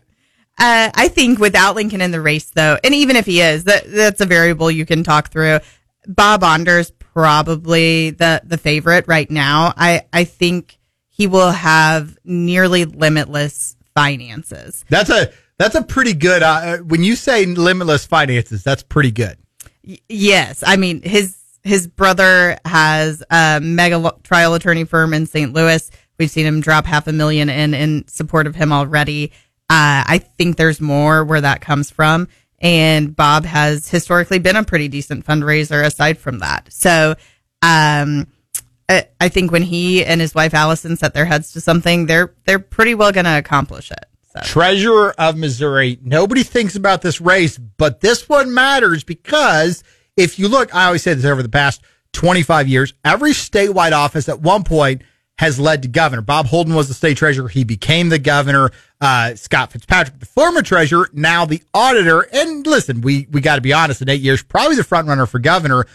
Uh, 0.60 0.92
I 0.94 1.08
think 1.08 1.40
without 1.40 1.76
Lincoln 1.76 2.02
in 2.02 2.12
the 2.12 2.22
race, 2.22 2.52
though, 2.52 2.78
and 2.84 2.94
even 2.94 3.16
if 3.16 3.26
he 3.26 3.42
is, 3.42 3.64
that 3.64 3.92
that's 3.92 4.22
a 4.22 4.26
variable 4.26 4.70
you 4.70 4.86
can 4.86 5.04
talk 5.04 5.30
through. 5.32 5.60
Bob 6.06 6.44
Onder's 6.44 6.92
probably 6.92 8.12
the 8.12 8.42
the 8.44 8.58
favorite 8.58 9.08
right 9.08 9.30
now. 9.32 9.74
I 9.76 10.06
I 10.12 10.26
think 10.26 10.78
he 11.14 11.28
will 11.28 11.52
have 11.52 12.18
nearly 12.26 12.86
limitless 12.86 13.78
finances. 13.94 14.84
That's 14.90 15.12
a 15.12 15.32
that's 15.60 15.76
a 15.76 15.84
pretty 15.84 16.14
good. 16.14 16.42
Uh, 16.42 16.78
when 16.80 17.04
you 17.04 17.16
say 17.16 17.46
limitless 17.46 18.06
finances, 18.06 18.64
that's 18.64 18.82
pretty 18.82 19.12
good. 19.12 19.38
Y- 19.88 20.00
yes, 20.10 20.64
I 20.66 20.76
mean 20.76 21.04
his 21.04 21.38
his 21.64 21.88
brother 21.88 22.58
has 22.66 23.24
a 23.30 23.60
mega 23.62 24.00
lo- 24.00 24.20
trial 24.24 24.56
attorney 24.56 24.86
firm 24.86 25.14
in 25.14 25.28
St. 25.28 25.54
Louis. 25.54 25.90
We've 26.18 26.32
seen 26.32 26.48
him 26.48 26.62
drop 26.62 26.86
half 26.86 27.08
a 27.08 27.14
million 27.14 27.50
in 27.50 27.74
in 27.76 28.08
support 28.08 28.48
of 28.48 28.56
him 28.56 28.74
already. 28.74 29.32
Uh, 29.70 30.04
I 30.06 30.18
think 30.38 30.58
there's 30.58 30.82
more 30.82 31.24
where 31.24 31.42
that 31.42 31.62
comes 31.62 31.90
from. 31.90 32.28
And 32.60 33.16
Bob 33.16 33.46
has 33.46 33.90
historically 33.90 34.40
been 34.40 34.56
a 34.56 34.64
pretty 34.64 34.88
decent 34.88 35.26
fundraiser 35.26 35.86
aside 35.86 36.18
from 36.18 36.40
that. 36.40 36.72
So, 36.72 37.16
um, 37.62 38.28
I, 38.90 39.30
think 39.30 39.52
when 39.52 39.64
he 39.64 40.04
and 40.04 40.20
his 40.20 40.36
wife 40.36 40.54
Allison 40.54 40.98
set 40.98 41.14
their 41.14 41.26
heads 41.26 41.54
to 41.54 41.62
something, 41.62 42.06
they're, 42.06 42.34
they're 42.46 42.60
pretty 42.60 42.96
well 42.96 43.12
going 43.12 43.26
to 43.26 43.38
accomplish 43.38 43.92
it. 43.92 44.06
So. 44.34 44.42
Treasurer 44.42 45.14
of 45.18 45.38
Missouri. 45.38 46.00
Nobody 46.02 46.44
thinks 46.44 46.76
about 46.76 47.02
this 47.02 47.22
race, 47.22 47.58
but 47.58 48.02
this 48.02 48.28
one 48.28 48.54
matters 48.54 49.04
because 49.04 49.84
if 50.18 50.40
you 50.40 50.48
look, 50.48 50.74
I 50.74 50.86
always 50.86 51.04
say 51.04 51.14
this 51.14 51.26
over 51.26 51.44
the 51.44 51.50
past 51.50 51.82
25 52.14 52.68
years, 52.68 52.94
every 53.06 53.32
statewide 53.32 53.92
office 53.92 54.28
at 54.28 54.42
one 54.42 54.64
point 54.64 55.04
has 55.38 55.60
led 55.60 55.82
to 55.82 55.88
governor. 55.88 56.22
Bob 56.22 56.46
Holden 56.46 56.76
was 56.76 56.88
the 56.88 56.94
state 56.94 57.18
treasurer. 57.18 57.48
He 57.48 57.64
became 57.64 58.10
the 58.10 58.20
governor. 58.20 58.72
Uh, 59.02 59.36
Scott 59.36 59.72
Fitzpatrick, 59.72 60.20
the 60.20 60.26
former 60.26 60.62
treasurer, 60.62 61.10
now 61.14 61.46
the 61.46 61.62
auditor. 61.74 62.22
And 62.22 62.66
listen, 62.66 63.02
we, 63.02 63.28
we 63.32 63.42
got 63.42 63.56
to 63.56 63.62
be 63.62 63.74
honest, 63.74 64.02
in 64.02 64.10
eight 64.10 64.22
years, 64.22 64.44
probably 64.44 64.76
the 64.76 64.84
front 64.84 65.08
runner 65.08 65.26
for 65.26 65.40
governor. 65.40 65.86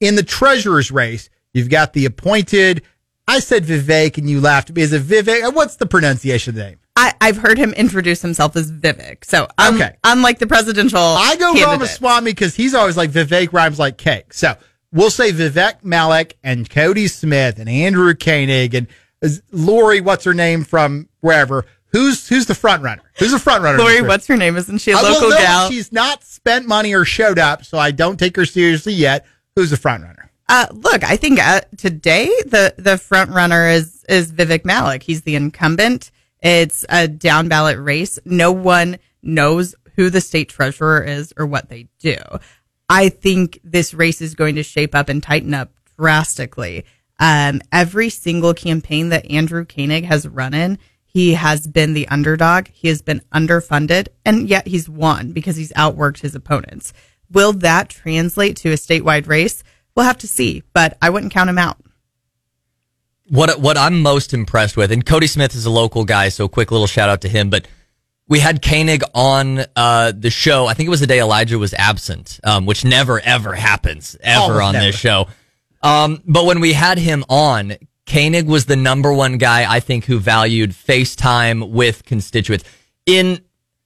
In 0.00 0.14
the 0.14 0.22
treasurer's 0.22 0.90
race, 0.90 1.30
you've 1.56 1.70
got 1.70 1.92
the 1.92 2.04
appointed. 2.04 2.82
I 3.28 3.40
said 3.40 3.64
Vivek 3.64 4.18
and 4.18 4.30
you 4.30 4.40
laughed. 4.40 4.70
Is 4.76 4.92
it 4.92 5.02
Vivek? 5.02 5.52
What's 5.54 5.76
the 5.76 5.86
pronunciation 5.86 6.50
of 6.52 6.54
the 6.56 6.64
name? 6.64 6.78
I, 6.98 7.12
I've 7.20 7.36
heard 7.38 7.58
him 7.58 7.72
introduce 7.72 8.22
himself 8.22 8.56
as 8.56 8.70
Vivek. 8.70 9.24
So, 9.24 9.48
um, 9.58 9.74
Okay. 9.74 9.96
unlike 10.04 10.38
the 10.38 10.46
presidential, 10.46 10.98
I 10.98 11.34
go 11.36 11.52
candidate. 11.52 11.66
Ramaswamy 11.72 12.30
because 12.30 12.54
he's 12.54 12.74
always 12.74 12.96
like 12.96 13.10
Vivek 13.10 13.52
rhymes 13.52 13.78
like 13.78 13.98
cake. 13.98 14.32
So 14.32 14.54
we'll 14.92 15.10
say 15.10 15.32
Vivek 15.32 15.82
Malik 15.82 16.38
and 16.44 16.70
Cody 16.70 17.08
Smith 17.08 17.58
and 17.58 17.68
Andrew 17.68 18.14
Koenig 18.14 18.74
and 18.74 18.86
Lori, 19.50 20.00
what's 20.00 20.24
her 20.24 20.34
name 20.34 20.62
from 20.64 21.08
wherever. 21.20 21.64
Who's 21.92 22.28
who's 22.28 22.46
the 22.46 22.54
front 22.54 22.82
runner? 22.82 23.02
Who's 23.18 23.32
the 23.32 23.38
front 23.38 23.62
runner? 23.62 23.78
Lori, 23.78 24.02
what's 24.02 24.26
her 24.26 24.36
name? 24.36 24.56
Isn't 24.56 24.78
she 24.78 24.90
a 24.92 24.96
I 24.96 25.02
local 25.02 25.30
gal? 25.30 25.70
She's 25.70 25.92
not 25.92 26.22
spent 26.24 26.66
money 26.68 26.94
or 26.94 27.04
showed 27.04 27.38
up, 27.38 27.64
so 27.64 27.78
I 27.78 27.90
don't 27.90 28.18
take 28.18 28.36
her 28.36 28.44
seriously 28.44 28.92
yet. 28.92 29.24
Who's 29.56 29.70
the 29.70 29.76
front 29.76 30.02
runner? 30.04 30.25
Uh, 30.48 30.66
look, 30.72 31.02
I 31.02 31.16
think 31.16 31.40
uh, 31.44 31.62
today 31.76 32.26
the 32.46 32.74
the 32.78 32.98
front 32.98 33.30
runner 33.30 33.68
is 33.68 34.04
is 34.08 34.32
Vivek 34.32 34.64
Malik. 34.64 35.02
He's 35.02 35.22
the 35.22 35.34
incumbent. 35.34 36.10
It's 36.40 36.84
a 36.88 37.08
down 37.08 37.48
ballot 37.48 37.78
race. 37.78 38.18
No 38.24 38.52
one 38.52 38.98
knows 39.22 39.74
who 39.96 40.10
the 40.10 40.20
state 40.20 40.48
treasurer 40.48 41.02
is 41.02 41.32
or 41.36 41.46
what 41.46 41.68
they 41.68 41.88
do. 41.98 42.18
I 42.88 43.08
think 43.08 43.58
this 43.64 43.94
race 43.94 44.20
is 44.20 44.34
going 44.34 44.54
to 44.54 44.62
shape 44.62 44.94
up 44.94 45.08
and 45.08 45.22
tighten 45.22 45.54
up 45.54 45.72
drastically. 45.98 46.84
Um, 47.18 47.62
every 47.72 48.10
single 48.10 48.54
campaign 48.54 49.08
that 49.08 49.28
Andrew 49.30 49.64
Koenig 49.64 50.04
has 50.04 50.28
run 50.28 50.54
in, 50.54 50.78
he 51.06 51.32
has 51.34 51.66
been 51.66 51.94
the 51.94 52.06
underdog. 52.08 52.68
He 52.68 52.88
has 52.88 53.02
been 53.02 53.22
underfunded, 53.32 54.08
and 54.24 54.48
yet 54.48 54.68
he's 54.68 54.88
won 54.88 55.32
because 55.32 55.56
he's 55.56 55.72
outworked 55.72 56.20
his 56.20 56.34
opponents. 56.34 56.92
Will 57.32 57.52
that 57.54 57.88
translate 57.88 58.56
to 58.58 58.70
a 58.70 58.74
statewide 58.74 59.26
race? 59.26 59.64
We'll 59.96 60.04
have 60.06 60.18
to 60.18 60.28
see, 60.28 60.62
but 60.74 60.96
I 61.00 61.10
wouldn't 61.10 61.32
count 61.32 61.48
him 61.50 61.58
out. 61.58 61.78
what 63.28 63.60
what 63.60 63.76
I'm 63.76 64.02
most 64.02 64.32
impressed 64.34 64.76
with, 64.76 64.92
and 64.92 65.04
Cody 65.04 65.26
Smith 65.26 65.54
is 65.54 65.64
a 65.66 65.70
local 65.70 66.04
guy, 66.04 66.28
so 66.28 66.48
quick 66.48 66.70
little 66.70 66.86
shout 66.86 67.08
out 67.08 67.22
to 67.22 67.28
him. 67.28 67.50
But 67.50 67.66
we 68.28 68.38
had 68.40 68.60
Koenig 68.62 69.02
on 69.14 69.64
uh, 69.74 70.12
the 70.16 70.30
show. 70.30 70.66
I 70.66 70.74
think 70.74 70.86
it 70.86 70.90
was 70.90 71.00
the 71.00 71.06
day 71.06 71.20
Elijah 71.20 71.58
was 71.58 71.74
absent, 71.74 72.38
um, 72.44 72.66
which 72.66 72.84
never 72.84 73.20
ever 73.20 73.54
happens 73.54 74.16
ever 74.20 74.40
Almost 74.42 74.62
on 74.62 74.72
never. 74.74 74.86
this 74.86 74.96
show. 74.96 75.26
Um, 75.82 76.22
but 76.26 76.44
when 76.44 76.60
we 76.60 76.72
had 76.72 76.98
him 76.98 77.24
on, 77.28 77.74
Koenig 78.06 78.46
was 78.46 78.66
the 78.66 78.76
number 78.76 79.12
one 79.12 79.38
guy 79.38 79.70
I 79.72 79.80
think 79.80 80.04
who 80.04 80.18
valued 80.18 80.70
FaceTime 80.70 81.70
with 81.70 82.04
constituents 82.04 82.64
in 83.06 83.40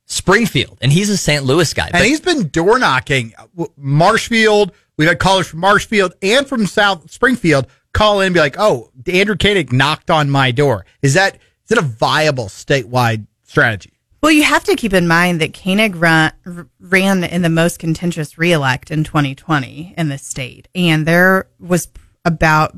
Springfield, 0.06 0.78
and 0.80 0.90
he's 0.92 1.08
a 1.08 1.16
St. 1.16 1.44
Louis 1.44 1.72
guy. 1.72 1.84
And 1.84 1.92
But- 1.92 2.04
he's 2.06 2.20
been 2.20 2.48
door 2.48 2.78
knocking 2.78 3.32
Marshfield. 3.76 4.72
We've 5.00 5.08
had 5.08 5.18
callers 5.18 5.46
from 5.46 5.60
Marshfield 5.60 6.12
and 6.20 6.46
from 6.46 6.66
South 6.66 7.10
Springfield 7.10 7.66
call 7.94 8.20
in 8.20 8.26
and 8.26 8.34
be 8.34 8.40
like, 8.40 8.56
"Oh, 8.58 8.90
Andrew 9.06 9.34
Koenig 9.34 9.72
knocked 9.72 10.10
on 10.10 10.28
my 10.28 10.50
door." 10.50 10.84
Is 11.00 11.14
that 11.14 11.36
is 11.36 11.72
it 11.72 11.78
a 11.78 11.80
viable 11.80 12.48
statewide 12.48 13.26
strategy? 13.42 13.94
Well, 14.22 14.30
you 14.30 14.42
have 14.42 14.62
to 14.64 14.76
keep 14.76 14.92
in 14.92 15.08
mind 15.08 15.40
that 15.40 15.54
Koenig 15.54 15.96
run, 15.96 16.32
ran 16.78 17.24
in 17.24 17.40
the 17.40 17.48
most 17.48 17.78
contentious 17.78 18.36
reelect 18.36 18.90
in 18.90 19.02
2020 19.02 19.94
in 19.96 20.10
the 20.10 20.18
state, 20.18 20.68
and 20.74 21.06
there 21.06 21.48
was 21.58 21.88
about 22.26 22.74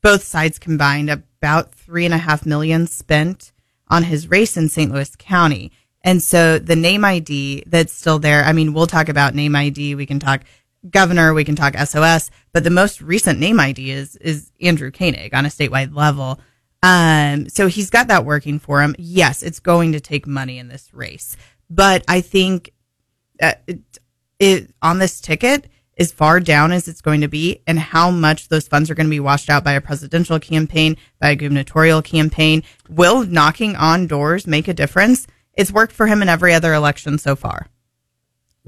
both 0.00 0.22
sides 0.22 0.60
combined 0.60 1.10
about 1.10 1.74
three 1.74 2.04
and 2.04 2.14
a 2.14 2.18
half 2.18 2.46
million 2.46 2.86
spent 2.86 3.50
on 3.88 4.04
his 4.04 4.30
race 4.30 4.56
in 4.56 4.68
St. 4.68 4.92
Louis 4.92 5.16
County. 5.16 5.72
And 6.04 6.22
so 6.22 6.60
the 6.60 6.76
name 6.76 7.04
ID 7.04 7.64
that's 7.66 7.92
still 7.92 8.20
there. 8.20 8.44
I 8.44 8.52
mean, 8.52 8.72
we'll 8.72 8.86
talk 8.86 9.08
about 9.08 9.34
name 9.34 9.56
ID. 9.56 9.96
We 9.96 10.06
can 10.06 10.20
talk 10.20 10.44
governor. 10.90 11.34
We 11.34 11.44
can 11.44 11.56
talk 11.56 11.76
SOS. 11.76 12.30
But 12.52 12.64
the 12.64 12.70
most 12.70 13.00
recent 13.00 13.38
name 13.38 13.60
ID 13.60 13.90
is 13.90 14.16
is 14.16 14.50
Andrew 14.60 14.90
Koenig 14.90 15.34
on 15.34 15.46
a 15.46 15.50
statewide 15.50 15.94
level. 15.94 16.40
Um, 16.82 17.48
so 17.48 17.66
he's 17.66 17.90
got 17.90 18.08
that 18.08 18.24
working 18.24 18.58
for 18.58 18.82
him. 18.82 18.94
Yes, 18.98 19.42
it's 19.42 19.60
going 19.60 19.92
to 19.92 20.00
take 20.00 20.26
money 20.26 20.58
in 20.58 20.68
this 20.68 20.92
race, 20.92 21.36
but 21.68 22.04
I 22.06 22.20
think 22.20 22.72
uh, 23.42 23.54
it, 23.66 23.80
it 24.38 24.74
on 24.82 24.98
this 24.98 25.20
ticket 25.20 25.68
as 25.98 26.12
far 26.12 26.40
down 26.40 26.72
as 26.72 26.88
it's 26.88 27.00
going 27.00 27.22
to 27.22 27.28
be, 27.28 27.62
and 27.66 27.78
how 27.78 28.10
much 28.10 28.48
those 28.48 28.68
funds 28.68 28.90
are 28.90 28.94
going 28.94 29.06
to 29.06 29.10
be 29.10 29.20
washed 29.20 29.48
out 29.48 29.64
by 29.64 29.72
a 29.72 29.80
presidential 29.80 30.38
campaign, 30.38 30.96
by 31.20 31.30
a 31.30 31.36
gubernatorial 31.36 32.02
campaign. 32.02 32.62
Will 32.88 33.24
knocking 33.24 33.74
on 33.76 34.06
doors 34.06 34.46
make 34.46 34.68
a 34.68 34.74
difference? 34.74 35.26
It's 35.54 35.72
worked 35.72 35.92
for 35.92 36.06
him 36.06 36.20
in 36.20 36.28
every 36.28 36.52
other 36.52 36.74
election 36.74 37.16
so 37.16 37.34
far. 37.34 37.68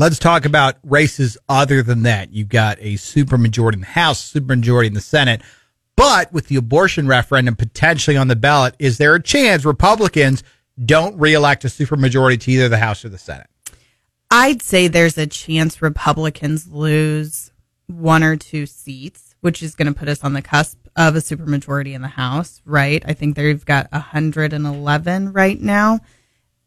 Let's 0.01 0.21
talk 0.21 0.45
about 0.45 0.77
races 0.85 1.37
other 1.49 1.83
than 1.83 2.05
that. 2.05 2.33
You've 2.33 2.49
got 2.49 2.79
a 2.81 2.95
supermajority 2.95 3.75
in 3.75 3.81
the 3.81 3.87
House, 3.87 4.33
supermajority 4.33 4.87
in 4.87 4.95
the 4.95 5.01
Senate. 5.01 5.43
But 5.97 6.33
with 6.33 6.47
the 6.47 6.55
abortion 6.55 7.09
referendum 7.09 7.57
potentially 7.57 8.17
on 8.17 8.29
the 8.29 8.37
ballot, 8.37 8.77
is 8.79 8.99
there 8.99 9.17
a 9.17 9.23
chance 9.23 9.65
Republicans 9.65 10.45
don't 10.85 11.19
reelect 11.19 11.65
a 11.65 11.67
supermajority 11.67 12.41
to 12.43 12.53
either 12.53 12.69
the 12.69 12.79
House 12.79 13.05
or 13.05 13.09
the 13.09 13.19
Senate? 13.19 13.49
I'd 14.31 14.63
say 14.63 14.87
there's 14.87 15.19
a 15.19 15.27
chance 15.27 15.83
Republicans 15.83 16.69
lose 16.69 17.51
one 17.89 18.23
or 18.23 18.37
two 18.37 18.67
seats, 18.67 19.35
which 19.41 19.65
is 19.65 19.75
going 19.75 19.93
to 19.93 19.99
put 19.99 20.09
us 20.09 20.23
on 20.23 20.33
the 20.33 20.43
cusp 20.43 20.79
of 20.95 21.17
a 21.17 21.19
supermajority 21.19 21.95
in 21.95 22.03
the 22.03 22.09
House, 22.09 22.63
right? 22.65 23.03
I 23.05 23.15
think 23.15 23.35
they've 23.35 23.65
got 23.65 23.91
111 23.91 25.33
right 25.33 25.61
now. 25.61 25.99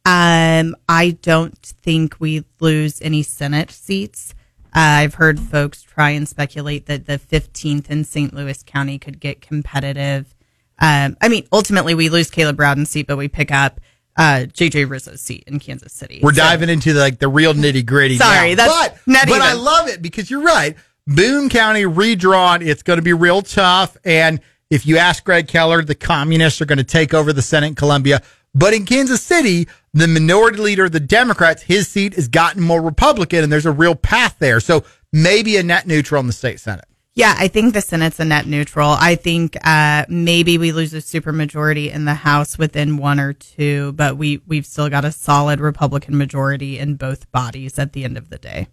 Um, 0.05 0.75
I 0.89 1.17
don't 1.21 1.57
think 1.57 2.15
we 2.19 2.43
lose 2.59 3.01
any 3.01 3.23
Senate 3.23 3.71
seats. 3.71 4.33
Uh, 4.73 4.79
I've 5.03 5.15
heard 5.15 5.39
folks 5.39 5.83
try 5.83 6.11
and 6.11 6.27
speculate 6.27 6.85
that 6.87 7.05
the 7.05 7.19
15th 7.19 7.89
in 7.89 8.03
St. 8.03 8.33
Louis 8.33 8.63
County 8.63 8.97
could 8.97 9.19
get 9.19 9.41
competitive. 9.41 10.33
Um, 10.79 11.17
I 11.21 11.27
mean, 11.27 11.45
ultimately 11.51 11.93
we 11.93 12.09
lose 12.09 12.31
Caleb 12.31 12.59
Rowden's 12.59 12.89
seat, 12.89 13.05
but 13.05 13.17
we 13.17 13.27
pick 13.27 13.51
up 13.51 13.79
uh, 14.17 14.45
JJ 14.51 14.89
Rizzo's 14.89 15.21
seat 15.21 15.43
in 15.45 15.59
Kansas 15.59 15.93
City. 15.93 16.19
We're 16.23 16.33
So- 16.33 16.41
diving 16.41 16.69
into 16.69 16.93
like 16.93 17.19
the 17.19 17.27
real 17.27 17.53
nitty 17.53 17.85
gritty. 17.85 18.17
Sorry, 18.17 18.55
now. 18.55 18.65
that's 18.67 18.89
but 18.89 18.99
not 19.07 19.27
but 19.27 19.41
I 19.41 19.53
love 19.53 19.87
it 19.89 20.01
because 20.01 20.31
you're 20.31 20.41
right. 20.41 20.75
Boone 21.07 21.49
County 21.49 21.85
redrawn. 21.85 22.61
It's 22.61 22.83
going 22.83 22.97
to 22.97 23.03
be 23.03 23.13
real 23.13 23.41
tough. 23.41 23.97
And 24.05 24.39
if 24.69 24.85
you 24.85 24.97
ask 24.97 25.23
Greg 25.23 25.47
Keller, 25.47 25.83
the 25.83 25.95
communists 25.95 26.61
are 26.61 26.65
going 26.65 26.77
to 26.77 26.83
take 26.83 27.13
over 27.13 27.33
the 27.33 27.41
Senate 27.41 27.67
in 27.67 27.75
Columbia. 27.75 28.21
But 28.53 28.73
in 28.73 28.85
Kansas 28.85 29.21
City, 29.21 29.67
the 29.93 30.07
minority 30.07 30.59
leader 30.59 30.85
of 30.85 30.91
the 30.91 30.99
Democrats, 30.99 31.63
his 31.63 31.87
seat 31.87 32.15
has 32.15 32.27
gotten 32.27 32.61
more 32.61 32.81
Republican, 32.81 33.43
and 33.43 33.51
there's 33.51 33.65
a 33.65 33.71
real 33.71 33.95
path 33.95 34.37
there. 34.39 34.59
So 34.59 34.83
maybe 35.11 35.57
a 35.57 35.63
net 35.63 35.87
neutral 35.87 36.19
in 36.19 36.27
the 36.27 36.33
state 36.33 36.59
Senate. 36.59 36.85
Yeah, 37.13 37.35
I 37.37 37.49
think 37.49 37.73
the 37.73 37.81
Senate's 37.81 38.21
a 38.21 38.25
net 38.25 38.47
neutral. 38.47 38.89
I 38.89 39.15
think 39.15 39.57
uh, 39.65 40.05
maybe 40.07 40.57
we 40.57 40.71
lose 40.71 40.93
a 40.93 40.97
supermajority 40.97 41.91
in 41.91 42.05
the 42.05 42.13
House 42.13 42.57
within 42.57 42.95
one 42.95 43.19
or 43.19 43.33
two, 43.33 43.91
but 43.93 44.15
we 44.15 44.41
we've 44.47 44.65
still 44.65 44.89
got 44.89 45.03
a 45.03 45.11
solid 45.11 45.59
Republican 45.59 46.17
majority 46.17 46.79
in 46.79 46.95
both 46.95 47.29
bodies 47.33 47.77
at 47.77 47.91
the 47.91 48.05
end 48.05 48.17
of 48.17 48.29
the 48.29 48.37
day. 48.37 48.67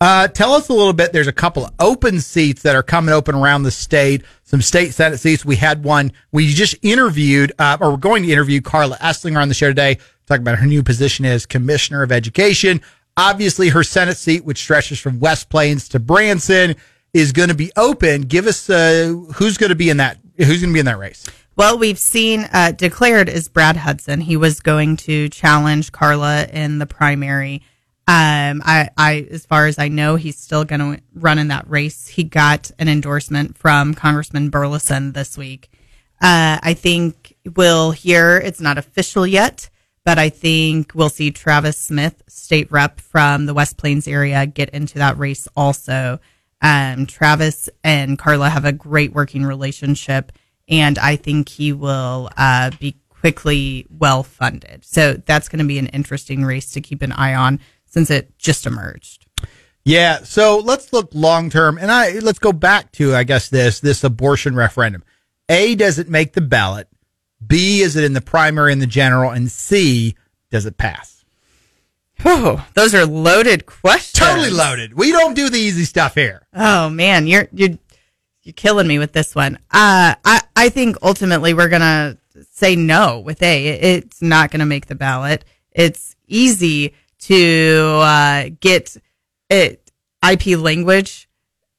Uh, 0.00 0.28
tell 0.28 0.52
us 0.52 0.68
a 0.68 0.74
little 0.74 0.92
bit. 0.92 1.12
There's 1.12 1.26
a 1.26 1.32
couple 1.32 1.64
of 1.64 1.72
open 1.78 2.20
seats 2.20 2.62
that 2.62 2.76
are 2.76 2.82
coming 2.82 3.14
open 3.14 3.34
around 3.34 3.62
the 3.62 3.70
state. 3.70 4.22
Some 4.44 4.60
state 4.60 4.92
senate 4.92 5.18
seats. 5.18 5.44
We 5.44 5.56
had 5.56 5.84
one. 5.84 6.12
We 6.32 6.48
just 6.48 6.76
interviewed, 6.82 7.52
uh, 7.58 7.78
or 7.80 7.92
we're 7.92 7.96
going 7.96 8.22
to 8.24 8.30
interview 8.30 8.60
Karla 8.60 8.96
Eslinger 8.98 9.40
on 9.40 9.48
the 9.48 9.54
show 9.54 9.68
today, 9.68 9.98
talking 10.26 10.42
about 10.42 10.58
her 10.58 10.66
new 10.66 10.82
position 10.82 11.24
as 11.24 11.46
commissioner 11.46 12.02
of 12.02 12.12
education. 12.12 12.82
Obviously, 13.16 13.70
her 13.70 13.82
senate 13.82 14.18
seat, 14.18 14.44
which 14.44 14.58
stretches 14.58 15.00
from 15.00 15.18
West 15.18 15.48
Plains 15.48 15.88
to 15.88 15.98
Branson, 15.98 16.76
is 17.14 17.32
going 17.32 17.48
to 17.48 17.54
be 17.54 17.72
open. 17.76 18.22
Give 18.22 18.46
us 18.46 18.68
uh, 18.68 19.14
who's 19.36 19.56
going 19.56 19.70
to 19.70 19.76
be 19.76 19.88
in 19.88 19.96
that. 19.96 20.18
Who's 20.36 20.60
going 20.60 20.72
to 20.72 20.74
be 20.74 20.80
in 20.80 20.86
that 20.86 20.98
race? 20.98 21.24
Well, 21.56 21.78
we've 21.78 21.98
seen 21.98 22.46
uh, 22.52 22.72
declared 22.72 23.30
is 23.30 23.48
Brad 23.48 23.78
Hudson. 23.78 24.20
He 24.20 24.36
was 24.36 24.60
going 24.60 24.98
to 24.98 25.30
challenge 25.30 25.90
Karla 25.90 26.44
in 26.52 26.78
the 26.78 26.84
primary. 26.84 27.62
Um, 28.08 28.62
I, 28.64 28.88
I, 28.96 29.26
as 29.32 29.44
far 29.46 29.66
as 29.66 29.80
I 29.80 29.88
know, 29.88 30.14
he's 30.14 30.38
still 30.38 30.64
going 30.64 30.80
to 30.80 31.02
run 31.12 31.38
in 31.40 31.48
that 31.48 31.68
race. 31.68 32.06
He 32.06 32.22
got 32.22 32.70
an 32.78 32.88
endorsement 32.88 33.58
from 33.58 33.94
Congressman 33.94 34.50
Burlison 34.50 35.12
this 35.12 35.36
week. 35.36 35.70
Uh, 36.22 36.58
I 36.62 36.74
think 36.74 37.36
we'll 37.56 37.90
hear 37.90 38.38
it's 38.38 38.60
not 38.60 38.78
official 38.78 39.26
yet, 39.26 39.68
but 40.04 40.18
I 40.18 40.28
think 40.28 40.92
we'll 40.94 41.10
see 41.10 41.32
Travis 41.32 41.78
Smith, 41.78 42.22
state 42.28 42.70
rep 42.70 43.00
from 43.00 43.46
the 43.46 43.54
West 43.54 43.76
Plains 43.76 44.06
area, 44.06 44.46
get 44.46 44.70
into 44.70 44.98
that 44.98 45.18
race 45.18 45.48
also. 45.56 46.20
Um, 46.62 47.06
Travis 47.06 47.68
and 47.82 48.16
Karla 48.16 48.48
have 48.48 48.64
a 48.64 48.72
great 48.72 49.12
working 49.12 49.44
relationship, 49.44 50.30
and 50.68 50.96
I 50.96 51.16
think 51.16 51.48
he 51.48 51.72
will 51.72 52.30
uh, 52.36 52.70
be 52.78 52.96
quickly 53.08 53.86
well 53.90 54.22
funded. 54.22 54.84
So 54.84 55.14
that's 55.14 55.48
going 55.48 55.58
to 55.58 55.66
be 55.66 55.78
an 55.78 55.88
interesting 55.88 56.44
race 56.44 56.70
to 56.72 56.80
keep 56.80 57.02
an 57.02 57.10
eye 57.10 57.34
on 57.34 57.58
since 57.96 58.10
it 58.10 58.38
just 58.38 58.66
emerged. 58.66 59.26
Yeah, 59.82 60.18
so 60.18 60.58
let's 60.58 60.92
look 60.92 61.08
long 61.14 61.48
term, 61.48 61.78
and 61.78 61.90
I 61.90 62.18
let's 62.18 62.38
go 62.38 62.52
back 62.52 62.92
to 62.92 63.14
I 63.14 63.24
guess 63.24 63.48
this 63.48 63.80
this 63.80 64.04
abortion 64.04 64.54
referendum. 64.54 65.02
A 65.48 65.74
does 65.76 65.98
it 65.98 66.08
make 66.08 66.34
the 66.34 66.40
ballot? 66.42 66.88
B 67.44 67.80
is 67.80 67.96
it 67.96 68.04
in 68.04 68.12
the 68.12 68.20
primary 68.20 68.72
and 68.72 68.82
the 68.82 68.86
general? 68.86 69.30
And 69.30 69.50
C 69.50 70.14
does 70.50 70.66
it 70.66 70.76
pass? 70.76 71.24
Oh, 72.24 72.66
those 72.74 72.94
are 72.94 73.06
loaded 73.06 73.64
questions. 73.64 74.18
Totally 74.18 74.50
loaded. 74.50 74.94
We 74.94 75.12
don't 75.12 75.34
do 75.34 75.48
the 75.48 75.58
easy 75.58 75.84
stuff 75.84 76.14
here. 76.14 76.46
Oh 76.52 76.90
man, 76.90 77.26
you're 77.26 77.48
you're 77.52 77.78
you're 78.42 78.52
killing 78.54 78.88
me 78.88 78.98
with 78.98 79.12
this 79.12 79.34
one. 79.34 79.56
Uh, 79.70 80.16
I 80.22 80.42
I 80.54 80.68
think 80.68 80.96
ultimately 81.00 81.54
we're 81.54 81.68
gonna 81.68 82.18
say 82.50 82.76
no 82.76 83.20
with 83.20 83.42
A. 83.42 83.68
It's 83.68 84.20
not 84.20 84.50
gonna 84.50 84.66
make 84.66 84.86
the 84.86 84.94
ballot. 84.96 85.44
It's 85.70 86.16
easy 86.26 86.92
to 87.20 87.98
uh, 88.02 88.50
get 88.60 88.96
it 89.50 89.90
IP 90.28 90.58
language 90.58 91.28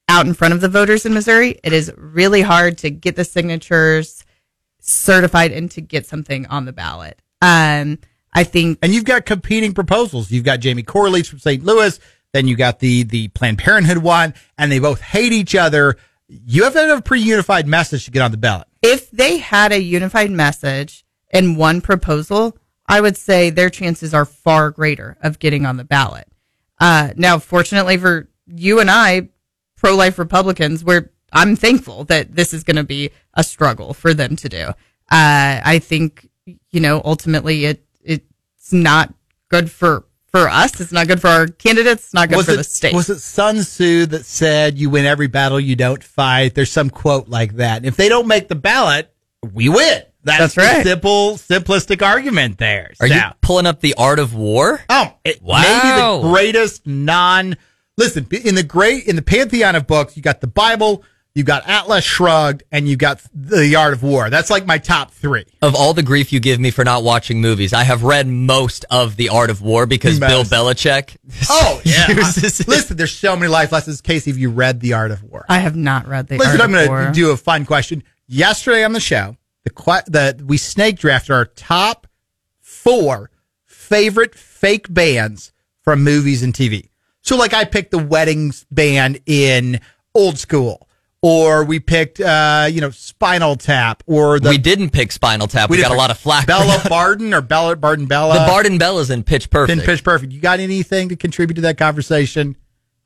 out 0.09 0.25
in 0.25 0.33
front 0.33 0.53
of 0.53 0.61
the 0.61 0.69
voters 0.69 1.05
in 1.05 1.13
Missouri. 1.13 1.59
It 1.63 1.73
is 1.73 1.91
really 1.97 2.41
hard 2.41 2.77
to 2.79 2.89
get 2.89 3.15
the 3.15 3.25
signatures. 3.25 4.23
certified 4.79 5.51
and 5.51 5.69
to 5.71 5.81
get 5.81 6.05
something 6.05 6.45
on 6.47 6.65
the 6.65 6.71
ballot. 6.73 7.21
Um, 7.41 7.99
I 8.33 8.43
think 8.43 8.79
And 8.81 8.93
you've 8.93 9.03
got 9.05 9.25
competing 9.25 9.73
proposals. 9.73 10.31
You've 10.31 10.45
got 10.45 10.59
Jamie 10.59 10.83
Corley's 10.83 11.27
from 11.27 11.39
St. 11.39 11.63
Louis. 11.63 11.99
Then 12.33 12.47
you 12.47 12.55
got 12.55 12.79
the 12.79 13.03
the 13.03 13.27
Planned 13.29 13.57
Parenthood 13.57 13.97
one, 13.99 14.33
and 14.57 14.71
they 14.71 14.79
both 14.79 15.01
hate 15.01 15.33
each 15.33 15.55
other. 15.55 15.97
You 16.27 16.63
have 16.63 16.73
to 16.73 16.79
have 16.79 16.99
a 16.99 17.01
pretty 17.01 17.23
unified 17.23 17.67
message 17.67 18.05
to 18.05 18.11
get 18.11 18.21
on 18.21 18.31
the 18.31 18.37
ballot. 18.37 18.67
if 18.81 19.09
they 19.11 19.37
had 19.37 19.71
a 19.71 19.81
unified 19.81 20.29
message 20.31 21.05
and 21.31 21.57
one 21.57 21.81
proposal, 21.81 22.57
I 22.87 23.01
would 23.01 23.17
say 23.17 23.49
their 23.49 23.69
chances 23.69 24.13
are 24.13 24.25
far 24.25 24.71
greater 24.71 25.17
of 25.21 25.39
getting 25.39 25.65
on 25.65 25.77
the 25.77 25.83
ballot. 25.83 26.27
Uh, 26.79 27.11
now, 27.15 27.39
fortunately 27.39 27.97
for 27.97 28.29
you 28.45 28.79
and 28.79 28.89
I, 28.89 29.29
pro 29.75 29.95
life 29.95 30.17
Republicans, 30.17 30.83
we're 30.83 31.11
I'm 31.33 31.55
thankful 31.55 32.05
that 32.05 32.35
this 32.35 32.53
is 32.53 32.63
going 32.63 32.77
to 32.77 32.83
be 32.83 33.11
a 33.33 33.43
struggle 33.43 33.93
for 33.93 34.13
them 34.13 34.35
to 34.37 34.49
do. 34.49 34.63
Uh, 35.09 35.61
I 35.63 35.79
think 35.79 36.29
you 36.45 36.79
know 36.79 37.01
ultimately 37.03 37.65
it 37.65 37.83
it's 38.01 38.71
not 38.71 39.13
good 39.49 39.69
for 39.69 40.05
for 40.27 40.49
us. 40.49 40.79
It's 40.79 40.91
not 40.91 41.07
good 41.07 41.21
for 41.21 41.27
our 41.27 41.47
candidates. 41.47 42.05
It's 42.05 42.13
not 42.13 42.29
good 42.29 42.45
for 42.45 42.51
it 42.51 42.57
the 42.57 42.63
state. 42.63 42.93
was 42.93 43.09
it 43.09 43.19
Sun 43.19 43.57
Tzu 43.57 44.05
that 44.07 44.25
said 44.25 44.77
you 44.77 44.89
win 44.89 45.05
every 45.05 45.27
battle 45.27 45.59
you 45.59 45.75
don't 45.75 46.03
fight? 46.03 46.53
There's 46.55 46.71
some 46.71 46.89
quote 46.89 47.27
like 47.27 47.55
that. 47.55 47.85
If 47.85 47.95
they 47.95 48.09
don't 48.09 48.27
make 48.27 48.47
the 48.47 48.55
ballot, 48.55 49.13
we 49.53 49.69
win. 49.69 50.03
That's, 50.27 50.53
That's 50.53 50.55
the 50.55 50.61
right. 50.61 50.85
simple, 50.85 51.37
simplistic 51.37 52.05
argument 52.05 52.57
there. 52.59 52.91
Are 52.99 53.07
So- 53.07 53.13
you 53.15 53.21
pulling 53.41 53.65
up 53.65 53.81
the 53.81 53.95
art 53.97 54.19
of 54.19 54.33
war? 54.35 54.81
Oh, 54.89 55.13
it 55.25 55.41
Wow. 55.41 55.61
maybe 55.61 56.01
the 56.27 56.29
greatest 56.33 56.85
non. 56.85 57.57
Listen, 57.97 58.27
in 58.43 58.53
the 58.55 58.61
great 58.63 59.05
in 59.05 59.15
the 59.15 59.21
pantheon 59.23 59.75
of 59.75 59.87
books, 59.87 60.15
you 60.15 60.21
got 60.21 60.39
the 60.41 60.47
Bible, 60.47 61.03
you 61.33 61.43
got 61.43 61.67
Atlas 61.67 62.03
Shrugged, 62.03 62.63
and 62.71 62.87
you 62.87 62.95
got 62.95 63.21
the 63.33 63.75
Art 63.75 63.93
of 63.93 64.03
War. 64.03 64.29
That's 64.29 64.49
like 64.51 64.65
my 64.65 64.77
top 64.79 65.11
three. 65.11 65.45
Of 65.61 65.75
all 65.75 65.93
the 65.93 66.03
grief 66.03 66.31
you 66.33 66.39
give 66.39 66.59
me 66.59 66.69
for 66.71 66.83
not 66.83 67.03
watching 67.03 67.41
movies, 67.41 67.73
I 67.73 67.83
have 67.83 68.03
read 68.03 68.27
most 68.27 68.85
of 68.91 69.15
The 69.15 69.29
Art 69.29 69.49
of 69.49 69.61
War 69.61 69.85
because 69.85 70.19
Bill 70.19 70.39
Most. 70.39 70.51
Belichick. 70.51 71.15
Oh 71.49 71.81
yeah. 71.85 72.07
uses 72.11 72.59
it. 72.59 72.67
Listen, 72.67 72.97
there's 72.97 73.15
so 73.15 73.35
many 73.35 73.47
life 73.51 73.71
lessons. 73.71 74.01
Casey, 74.01 74.29
have 74.31 74.37
you 74.37 74.49
read 74.51 74.79
the 74.79 74.93
Art 74.93 75.11
of 75.11 75.23
War? 75.23 75.45
I 75.47 75.59
have 75.59 75.75
not 75.75 76.07
read 76.07 76.27
the. 76.27 76.37
Listen, 76.37 76.53
Art 76.59 76.61
I'm 76.61 76.71
going 76.71 77.07
to 77.07 77.11
do 77.13 77.31
a 77.31 77.37
fun 77.37 77.65
question. 77.65 78.03
Yesterday 78.27 78.83
on 78.83 78.91
the 78.93 78.99
show, 78.99 79.37
the 79.75 80.43
we 80.45 80.57
snake 80.57 80.97
drafted 80.99 81.31
our 81.31 81.45
top 81.45 82.07
four 82.59 83.29
favorite 83.65 84.35
fake 84.35 84.93
bands 84.93 85.51
from 85.81 86.03
movies 86.03 86.43
and 86.43 86.53
TV. 86.53 86.89
So, 87.21 87.35
like, 87.35 87.53
I 87.53 87.65
picked 87.65 87.91
the 87.91 87.97
weddings 87.97 88.65
band 88.71 89.19
in 89.25 89.81
Old 90.13 90.37
School, 90.37 90.87
or 91.21 91.63
we 91.63 91.79
picked, 91.79 92.19
uh, 92.19 92.67
you 92.71 92.79
know, 92.81 92.89
Spinal 92.89 93.55
Tap, 93.55 94.03
or 94.05 94.39
the 94.39 94.49
we 94.49 94.57
didn't 94.57 94.91
pick 94.91 95.11
Spinal 95.11 95.47
Tap. 95.47 95.69
We, 95.69 95.77
did 95.77 95.83
got 95.83 95.91
a 95.91 95.95
lot 95.95 96.11
of 96.11 96.17
flack. 96.17 96.47
Bella. 96.47 96.81
Barden 96.89 97.33
or 97.33 97.41
Bella 97.41 97.75
Barden 97.75 98.05
Bella. 98.05 98.33
the 98.33 98.45
Barden 98.45 98.77
Bella's 98.77 99.09
in 99.09 99.23
Pitch 99.23 99.49
Perfect. 99.49 99.79
Pin 99.79 99.85
Pitch 99.85 100.03
Perfect. 100.03 100.31
You 100.31 100.39
got 100.39 100.59
anything 100.59 101.09
to 101.09 101.15
contribute 101.15 101.55
to 101.55 101.61
that 101.61 101.77
conversation? 101.77 102.55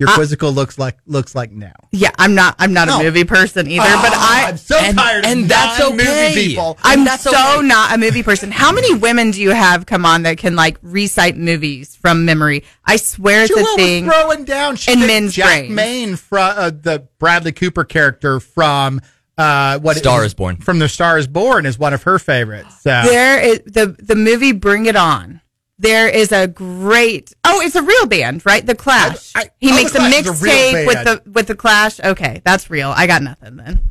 Your 0.01 0.10
quizzical 0.15 0.51
looks 0.51 0.79
like 0.79 0.98
looks 1.05 1.36
like 1.36 1.51
now. 1.51 1.74
Yeah, 1.91 2.10
I'm 2.17 2.34
not. 2.34 2.55
I'm 2.58 2.74
not 2.74 2.88
No. 2.88 3.00
a 3.00 3.03
movie 3.03 3.24
person 3.24 3.67
either. 3.67 3.84
but 3.84 4.12
I, 4.13 4.46
I'm 4.50 4.58
so 4.58 4.77
and- 4.77 4.98
tired 4.98 5.25
and 5.25 5.43
of 5.43 5.48
that's 5.50 5.79
non-movie 5.79 6.01
okay. 6.10 6.34
people. 6.34 6.77
I'm 6.84 7.05
that's 7.05 7.24
so 7.24 7.29
okay. 7.60 7.67
not 7.67 7.93
a 7.93 7.98
movie 8.00 8.24
person. 8.24 8.51
How 8.51 8.72
many 8.72 8.93
women 8.96 9.29
do 9.31 9.41
you 9.41 9.51
have 9.51 9.86
come 9.86 10.05
on 10.05 10.24
that 10.24 10.38
can 10.39 10.55
like 10.55 10.77
recite 10.81 11.38
movies 11.38 11.96
from 11.96 12.25
memory? 12.25 12.63
I 12.84 12.96
swear 12.96 13.43
it's 13.43 13.50
Jewel 13.53 13.62
a 13.74 13.75
thing. 13.75 14.05
was 14.08 14.15
throwing 14.15 14.46
down 14.46 14.75
she 14.75 14.91
in 14.91 14.98
picked 15.00 15.08
men's 15.08 15.34
Jack 15.36 15.48
brains. 15.60 15.72
Maine 15.75 16.15
from 16.15 16.53
uh, 16.58 16.70
the 16.72 17.08
Bradley 17.20 17.51
Cooper 17.51 17.84
character 17.84 18.39
from 18.39 19.01
uh, 19.38 19.77
what 19.79 19.98
Star 19.98 20.24
is 20.25 20.34
Born. 20.34 20.58
from 20.58 20.79
the 20.79 20.89
Star 20.89 21.17
is 21.17 21.27
Born 21.27 21.65
is 21.65 21.77
one 21.77 21.93
of 21.93 22.03
her 22.03 22.17
favorites. 22.17 22.81
So 22.81 23.01
There 23.03 23.39
is 23.39 23.60
the 23.65 23.96
the 24.00 24.15
movie 24.15 24.51
Bring 24.51 24.86
It 24.88 24.96
On. 24.96 25.40
There 25.81 26.07
is 26.07 26.31
a 26.31 26.47
great. 26.47 27.33
Oh, 27.43 27.59
it's 27.61 27.75
a 27.75 27.81
real 27.81 28.05
band, 28.05 28.45
right? 28.45 28.63
The 28.63 28.75
Clash. 28.75 29.31
I- 29.35 29.41
I- 29.41 29.50
he 29.59 29.71
oh, 29.71 29.75
makes 29.75 29.91
a 29.95 29.97
Clash 29.97 30.13
is 30.13 30.27
a 30.27 30.31
mixtape 30.46 30.85
with 30.87 31.03
the 31.03 31.29
with 31.31 31.48
the 31.48 31.55
Clash. 31.55 32.00
Okay, 32.00 32.39
that's 32.46 32.70
real. 32.70 32.94
I 32.96 33.07
got 33.07 33.24
nothing 33.24 33.55
then. 33.57 33.81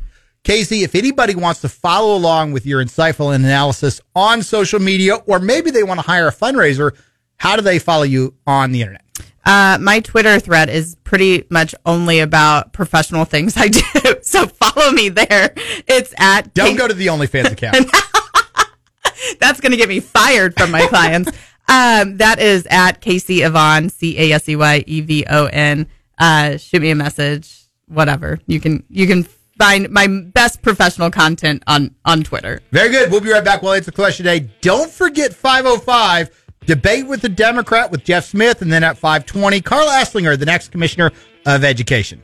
Casey, 0.43 0.83
if 0.83 0.95
anybody 0.95 1.35
wants 1.35 1.61
to 1.61 1.69
follow 1.69 2.15
along 2.15 2.53
with 2.53 2.65
your 2.65 2.83
insightful 2.83 3.35
analysis 3.35 3.99
on 4.15 4.41
social 4.41 4.79
media, 4.79 5.15
or 5.15 5.39
maybe 5.39 5.69
they 5.69 5.83
want 5.83 5.99
to 5.99 6.05
hire 6.05 6.27
a 6.29 6.31
fundraiser, 6.31 6.95
how 7.37 7.55
do 7.57 7.61
they 7.61 7.77
follow 7.77 8.03
you 8.03 8.33
on 8.47 8.71
the 8.71 8.81
internet? 8.81 9.03
Uh, 9.45 9.77
my 9.81 9.99
Twitter 9.99 10.39
thread 10.39 10.69
is 10.69 10.95
pretty 11.03 11.43
much 11.49 11.75
only 11.85 12.19
about 12.19 12.73
professional 12.73 13.25
things 13.25 13.55
I 13.57 13.67
do. 13.67 13.81
So 14.23 14.45
follow 14.45 14.91
me 14.91 15.09
there. 15.09 15.51
It's 15.87 16.13
at 16.17 16.53
Don't 16.53 16.69
Kate- 16.69 16.77
go 16.77 16.87
to 16.87 16.93
the 16.93 17.07
OnlyFans 17.07 17.51
account. 17.51 17.75
That's 19.39 19.59
going 19.59 19.71
to 19.71 19.77
get 19.77 19.89
me 19.89 19.99
fired 19.99 20.55
from 20.55 20.69
my 20.71 20.85
clients. 20.87 21.31
Um, 21.67 22.17
that 22.17 22.39
is 22.39 22.67
at 22.69 23.01
Casey 23.01 23.41
Yvonne, 23.41 23.89
C 23.89 24.17
A 24.17 24.33
S 24.33 24.49
E 24.49 24.55
Y 24.55 24.83
E 24.87 25.01
V 25.01 25.25
O 25.29 25.45
N. 25.45 25.87
Uh, 26.17 26.57
shoot 26.57 26.81
me 26.81 26.91
a 26.91 26.95
message, 26.95 27.67
whatever. 27.87 28.39
You 28.45 28.59
can, 28.59 28.83
you 28.89 29.07
can 29.07 29.23
find 29.57 29.89
my 29.89 30.07
best 30.07 30.61
professional 30.61 31.11
content 31.11 31.63
on, 31.67 31.95
on 32.05 32.23
Twitter. 32.23 32.61
Very 32.71 32.89
good. 32.89 33.11
We'll 33.11 33.21
be 33.21 33.31
right 33.31 33.43
back. 33.43 33.61
We'll 33.61 33.73
answer 33.73 33.91
the 33.91 33.95
question 33.95 34.25
today. 34.25 34.49
Don't 34.61 34.91
forget 34.91 35.33
505 35.33 36.29
debate 36.65 37.07
with 37.07 37.21
the 37.21 37.29
Democrat 37.29 37.91
with 37.91 38.03
Jeff 38.03 38.25
Smith, 38.25 38.61
and 38.61 38.71
then 38.71 38.83
at 38.83 38.97
520, 38.97 39.61
Carl 39.61 39.87
Eslinger, 39.87 40.37
the 40.37 40.45
next 40.45 40.69
commissioner 40.71 41.11
of 41.45 41.63
education. 41.63 42.21